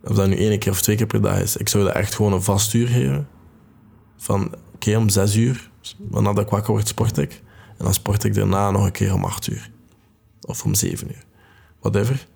Of 0.05 0.17
dat 0.17 0.29
nu 0.29 0.37
één 0.37 0.59
keer 0.59 0.73
of 0.73 0.83
twee 0.83 0.97
keer 0.97 1.07
per 1.07 1.21
dag 1.21 1.41
is. 1.41 1.57
Ik 1.57 1.69
zou 1.69 1.85
dat 1.85 1.95
echt 1.95 2.15
gewoon 2.15 2.33
een 2.33 2.43
vast 2.43 2.75
uur 2.75 2.89
geven. 2.89 3.29
Van 4.17 4.55
oké, 4.75 4.97
om 4.97 5.09
zes 5.09 5.37
uur, 5.37 5.71
wanneer 5.99 6.39
ik 6.39 6.49
wakker 6.49 6.73
word, 6.73 6.89
sport 6.89 7.19
ik. 7.19 7.43
En 7.79 7.85
dan 7.85 7.95
sport 7.95 8.25
ik 8.25 8.35
daarna 8.35 8.71
nog 8.71 8.85
een 8.85 8.93
keer 8.93 9.15
om 9.15 9.25
acht 9.25 9.47
uur. 9.47 9.71
Of 10.41 10.65
om 10.65 10.75
zeven 10.75 11.09
uur. 11.09 11.25
Whatever. 11.81 12.27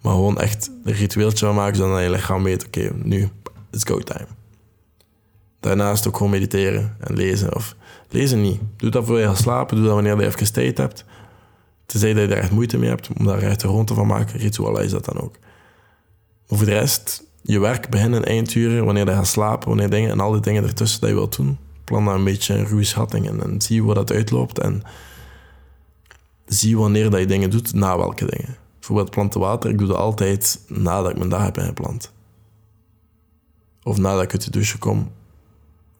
Maar 0.00 0.12
gewoon 0.12 0.38
echt 0.38 0.70
een 0.84 0.92
ritueeltje 0.92 1.46
van 1.46 1.54
maken, 1.54 1.76
zodat 1.76 2.02
je 2.02 2.10
lichaam 2.10 2.42
weet, 2.42 2.66
oké, 2.66 2.90
nu, 3.02 3.28
it's 3.70 3.84
go 3.84 3.98
time. 3.98 4.26
Daarnaast 5.60 6.08
ook 6.08 6.16
gewoon 6.16 6.32
mediteren 6.32 6.96
en 7.00 7.14
lezen. 7.14 7.54
Of 7.54 7.76
lezen 8.08 8.40
niet. 8.40 8.60
Doe 8.76 8.90
dat 8.90 9.06
voor 9.06 9.18
je 9.18 9.26
gaat 9.26 9.38
slapen, 9.38 9.76
doe 9.76 9.84
dat 9.84 9.94
wanneer 9.94 10.16
je 10.16 10.26
even 10.26 10.52
tijd 10.52 10.78
hebt. 10.78 11.04
Tenzij 11.86 12.12
dat 12.12 12.22
je 12.22 12.28
daar 12.28 12.38
echt 12.38 12.50
moeite 12.50 12.78
mee 12.78 12.88
hebt, 12.88 13.08
om 13.18 13.26
daar 13.26 13.42
echt 13.42 13.62
een 13.62 13.70
ronde 13.70 13.94
van 13.94 14.06
maken, 14.06 14.38
ritualiseer 14.38 14.90
dat 14.90 15.04
dan 15.04 15.20
ook. 15.20 15.36
Maar 16.48 16.58
voor 16.58 16.66
de 16.66 16.72
rest, 16.72 17.24
je 17.42 17.58
werk, 17.58 17.88
begin 17.88 18.14
en 18.14 18.24
einduren, 18.24 18.84
wanneer 18.84 19.06
je 19.06 19.12
gaat 19.12 19.26
slapen, 19.26 19.68
wanneer 19.68 19.90
dingen 19.90 20.10
en 20.10 20.20
al 20.20 20.32
die 20.32 20.40
dingen 20.40 20.64
ertussen 20.64 21.00
dat 21.00 21.08
je 21.08 21.14
wilt 21.14 21.36
doen. 21.36 21.58
Plan 21.84 22.04
dan 22.04 22.14
een 22.14 22.24
beetje 22.24 22.54
een 22.54 22.66
ruwe 22.66 22.84
schatting 22.84 23.28
en, 23.28 23.42
en 23.42 23.60
zie 23.60 23.82
hoe 23.82 23.94
dat 23.94 24.12
uitloopt 24.12 24.58
en 24.58 24.82
zie 26.46 26.78
wanneer 26.78 27.10
dat 27.10 27.20
je 27.20 27.26
dingen 27.26 27.50
doet, 27.50 27.74
na 27.74 27.96
welke 27.96 28.26
dingen. 28.26 28.56
Bijvoorbeeld 28.82 29.10
planten 29.10 29.40
water, 29.40 29.70
ik 29.70 29.78
doe 29.78 29.88
dat 29.88 29.96
altijd 29.96 30.64
nadat 30.68 31.10
ik 31.10 31.16
mijn 31.16 31.28
dag 31.28 31.44
heb 31.44 31.58
ingeplant. 31.58 32.12
Of 33.82 33.98
nadat 33.98 34.22
ik 34.22 34.32
uit 34.32 34.44
de 34.44 34.50
douche 34.50 34.78
kom 34.78 35.10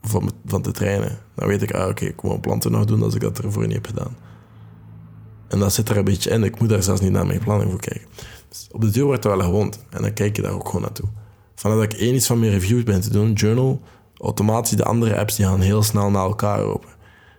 van, 0.00 0.32
van 0.46 0.62
te 0.62 0.70
trainen. 0.70 1.18
Dan 1.34 1.48
weet 1.48 1.62
ik, 1.62 1.72
ah, 1.72 1.88
oké, 1.88 2.04
ik 2.04 2.22
moet 2.22 2.40
planten 2.40 2.72
nog 2.72 2.84
doen 2.84 3.02
als 3.02 3.14
ik 3.14 3.20
dat 3.20 3.38
ervoor 3.38 3.66
niet 3.66 3.74
heb 3.74 3.86
gedaan. 3.86 4.16
En 5.48 5.58
dat 5.58 5.72
zit 5.72 5.88
er 5.88 5.96
een 5.96 6.04
beetje 6.04 6.30
in. 6.30 6.44
Ik 6.44 6.60
moet 6.60 6.68
daar 6.68 6.82
zelfs 6.82 7.00
niet 7.00 7.10
naar 7.10 7.26
mijn 7.26 7.40
planning 7.40 7.70
voor 7.70 7.80
kijken. 7.80 8.08
Dus 8.48 8.68
op 8.70 8.80
de 8.80 8.90
duur 8.90 9.04
wordt 9.04 9.24
er 9.24 9.36
wel 9.36 9.46
gewoond. 9.46 9.84
En 9.90 10.02
dan 10.02 10.12
kijk 10.12 10.36
je 10.36 10.42
daar 10.42 10.52
ook 10.52 10.66
gewoon 10.66 10.82
naartoe. 10.82 11.08
Vanaf 11.54 11.76
dat 11.76 11.92
ik 11.92 11.98
één 11.98 12.14
iets 12.14 12.26
van 12.26 12.38
mijn 12.38 12.52
reviews 12.52 12.82
ben 12.82 13.00
te 13.00 13.10
doen, 13.10 13.32
journal, 13.32 13.82
automatisch 14.16 14.76
de 14.76 14.84
andere 14.84 15.18
apps 15.18 15.36
die 15.36 15.46
gaan 15.46 15.60
heel 15.60 15.82
snel 15.82 16.10
naar 16.10 16.24
elkaar 16.24 16.60
open. 16.60 16.90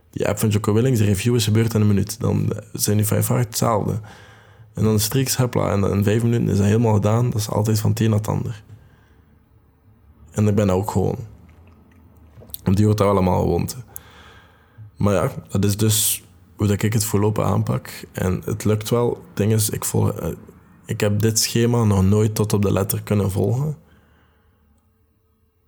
Die 0.09 0.27
app 0.27 0.39
van 0.39 0.49
Jocko 0.49 0.73
Willings, 0.73 0.99
de 0.99 1.05
review 1.05 1.35
is 1.35 1.43
gebeurd 1.43 1.73
in 1.73 1.81
een 1.81 1.87
minuut. 1.87 2.19
Dan 2.19 2.53
zijn 2.73 2.97
die 2.97 3.05
vijf 3.05 3.27
hard 3.27 3.45
hetzelfde. 3.45 3.99
En 4.73 4.83
dan 4.83 4.99
striks, 4.99 5.35
hopla, 5.35 5.71
en 5.71 5.83
in 5.83 6.03
vijf 6.03 6.23
minuten 6.23 6.49
is 6.49 6.57
dat 6.57 6.65
helemaal 6.65 6.93
gedaan. 6.93 7.29
Dat 7.29 7.39
is 7.39 7.49
altijd 7.49 7.79
van 7.79 7.89
het 7.89 7.99
een 7.99 8.09
naar 8.09 8.17
het 8.17 8.27
ander. 8.27 8.63
En 10.31 10.47
ik 10.47 10.55
ben 10.55 10.69
ook 10.69 10.91
gewoon. 10.91 11.17
Want 12.63 12.75
die 12.75 12.85
wordt 12.85 12.99
daar 12.99 13.09
allemaal 13.09 13.41
gewoond. 13.41 13.77
Maar 14.97 15.13
ja, 15.13 15.31
dat 15.49 15.65
is 15.65 15.77
dus 15.77 16.23
hoe 16.55 16.67
dat 16.67 16.81
ik 16.81 16.93
het 16.93 17.05
voorlopig 17.05 17.45
aanpak. 17.45 18.05
En 18.11 18.41
het 18.45 18.63
lukt 18.63 18.89
wel. 18.89 19.09
Het 19.09 19.37
ding 19.37 19.53
is, 19.53 19.69
ik, 19.69 19.85
volg, 19.85 20.11
eh, 20.11 20.29
ik 20.85 20.99
heb 20.99 21.19
dit 21.19 21.39
schema 21.39 21.83
nog 21.83 22.03
nooit 22.03 22.35
tot 22.35 22.53
op 22.53 22.61
de 22.61 22.71
letter 22.71 23.01
kunnen 23.03 23.31
volgen. 23.31 23.77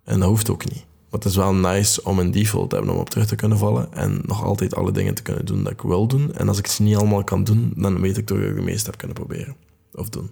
En 0.03 0.19
dat 0.19 0.29
hoeft 0.29 0.49
ook 0.49 0.69
niet. 0.69 0.85
Maar 1.15 1.23
het 1.23 1.33
is 1.33 1.39
wel 1.39 1.53
nice 1.53 2.03
om 2.03 2.19
een 2.19 2.31
default 2.31 2.69
te 2.69 2.75
hebben 2.75 2.93
om 2.93 2.99
op 2.99 3.09
terug 3.09 3.27
te 3.27 3.35
kunnen 3.35 3.57
vallen. 3.57 3.93
En 3.93 4.21
nog 4.25 4.43
altijd 4.43 4.75
alle 4.75 4.91
dingen 4.91 5.15
te 5.15 5.21
kunnen 5.21 5.45
doen 5.45 5.63
dat 5.63 5.71
ik 5.71 5.81
wil 5.81 6.07
doen. 6.07 6.33
En 6.33 6.47
als 6.47 6.57
ik 6.57 6.67
ze 6.67 6.81
niet 6.81 6.95
allemaal 6.95 7.23
kan 7.23 7.43
doen, 7.43 7.73
dan 7.75 8.01
weet 8.01 8.17
ik 8.17 8.25
toch 8.25 8.39
dat 8.39 8.49
ik 8.49 8.55
de 8.55 8.61
meeste 8.61 8.89
heb 8.89 8.97
kunnen 8.97 9.15
proberen. 9.15 9.55
Of 9.93 10.09
doen. 10.09 10.29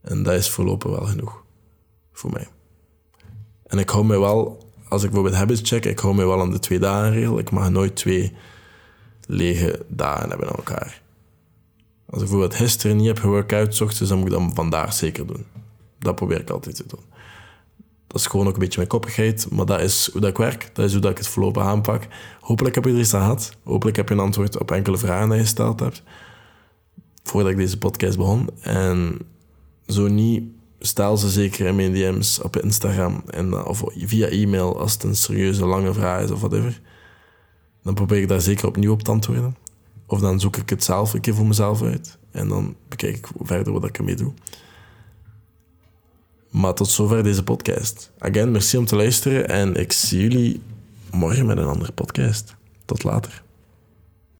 En 0.00 0.22
dat 0.22 0.34
is 0.34 0.50
voorlopig 0.50 0.90
wel 0.90 1.06
genoeg. 1.06 1.42
Voor 2.12 2.30
mij. 2.30 2.48
En 3.66 3.78
ik 3.78 3.88
hou 3.88 4.04
mij 4.04 4.18
wel, 4.18 4.66
als 4.88 5.02
ik 5.02 5.10
bijvoorbeeld 5.10 5.40
habits 5.40 5.60
check, 5.64 5.84
ik 5.84 5.98
hou 5.98 6.14
mij 6.14 6.26
wel 6.26 6.40
aan 6.40 6.50
de 6.50 6.58
twee 6.58 6.78
dagen 6.78 7.12
regel. 7.12 7.38
Ik 7.38 7.50
mag 7.50 7.70
nooit 7.70 7.96
twee 7.96 8.32
lege 9.26 9.84
dagen 9.88 10.28
hebben 10.28 10.48
aan 10.48 10.56
elkaar. 10.56 11.02
Als 12.06 12.22
ik 12.22 12.28
bijvoorbeeld 12.28 12.54
gisteren 12.54 12.96
niet 12.96 13.06
heb 13.06 13.18
geworkout, 13.18 13.80
ochtends, 13.80 14.08
dan 14.10 14.18
moet 14.18 14.32
ik 14.32 14.38
dat 14.38 14.54
vandaag 14.54 14.92
zeker 14.92 15.26
doen. 15.26 15.46
Dat 15.98 16.14
probeer 16.14 16.40
ik 16.40 16.50
altijd 16.50 16.76
te 16.76 16.84
doen. 16.86 17.09
Dat 18.10 18.20
is 18.20 18.26
gewoon 18.26 18.46
ook 18.46 18.52
een 18.52 18.58
beetje 18.58 18.76
mijn 18.76 18.88
koppigheid, 18.88 19.46
maar 19.50 19.66
dat 19.66 19.80
is 19.80 20.08
hoe 20.12 20.20
dat 20.20 20.30
ik 20.30 20.36
werk. 20.36 20.70
Dat 20.72 20.84
is 20.84 20.92
hoe 20.92 21.00
dat 21.00 21.10
ik 21.10 21.18
het 21.18 21.28
voorlopig 21.28 21.62
aanpak. 21.62 22.06
Hopelijk 22.40 22.74
heb 22.74 22.84
je 22.84 22.90
er 22.90 22.98
iets 22.98 23.14
aan 23.14 23.20
gehad. 23.20 23.56
Hopelijk 23.64 23.96
heb 23.96 24.08
je 24.08 24.14
een 24.14 24.20
antwoord 24.20 24.58
op 24.58 24.70
enkele 24.70 24.98
vragen 24.98 25.28
die 25.28 25.36
je 25.36 25.42
gesteld 25.42 25.80
hebt. 25.80 26.02
Voordat 27.22 27.50
ik 27.50 27.56
deze 27.56 27.78
podcast 27.78 28.16
begon. 28.16 28.48
En 28.60 29.18
zo 29.86 30.08
niet, 30.08 30.42
stel 30.78 31.16
ze 31.16 31.28
zeker 31.28 31.66
in 31.66 31.76
mijn 31.76 31.92
DM's 31.92 32.40
op 32.42 32.56
Instagram 32.56 33.22
en, 33.26 33.64
of 33.66 33.82
via 33.96 34.26
e-mail 34.26 34.80
als 34.80 34.92
het 34.92 35.02
een 35.02 35.16
serieuze 35.16 35.66
lange 35.66 35.92
vraag 35.92 36.22
is 36.22 36.30
of 36.30 36.40
whatever. 36.40 36.80
Dan 37.82 37.94
probeer 37.94 38.20
ik 38.20 38.28
daar 38.28 38.40
zeker 38.40 38.66
opnieuw 38.66 38.92
op 38.92 39.02
te 39.02 39.10
antwoorden. 39.10 39.56
Of 40.06 40.20
dan 40.20 40.40
zoek 40.40 40.56
ik 40.56 40.70
het 40.70 40.84
zelf 40.84 41.12
een 41.12 41.20
keer 41.20 41.34
voor 41.34 41.46
mezelf 41.46 41.82
uit. 41.82 42.18
En 42.30 42.48
dan 42.48 42.76
bekijk 42.88 43.16
ik 43.16 43.26
verder 43.40 43.72
wat 43.72 43.84
ik 43.84 43.98
ermee 43.98 44.16
doe. 44.16 44.32
Maar 46.50 46.74
tot 46.74 46.88
zover 46.88 47.22
deze 47.22 47.42
podcast. 47.42 48.10
Again, 48.18 48.50
merci 48.50 48.76
om 48.76 48.84
te 48.84 48.96
luisteren 48.96 49.48
en 49.48 49.74
ik 49.74 49.92
zie 49.92 50.20
jullie 50.20 50.62
morgen 51.10 51.46
met 51.46 51.58
een 51.58 51.66
andere 51.66 51.92
podcast. 51.92 52.54
Tot 52.84 53.04
later. 53.04 53.42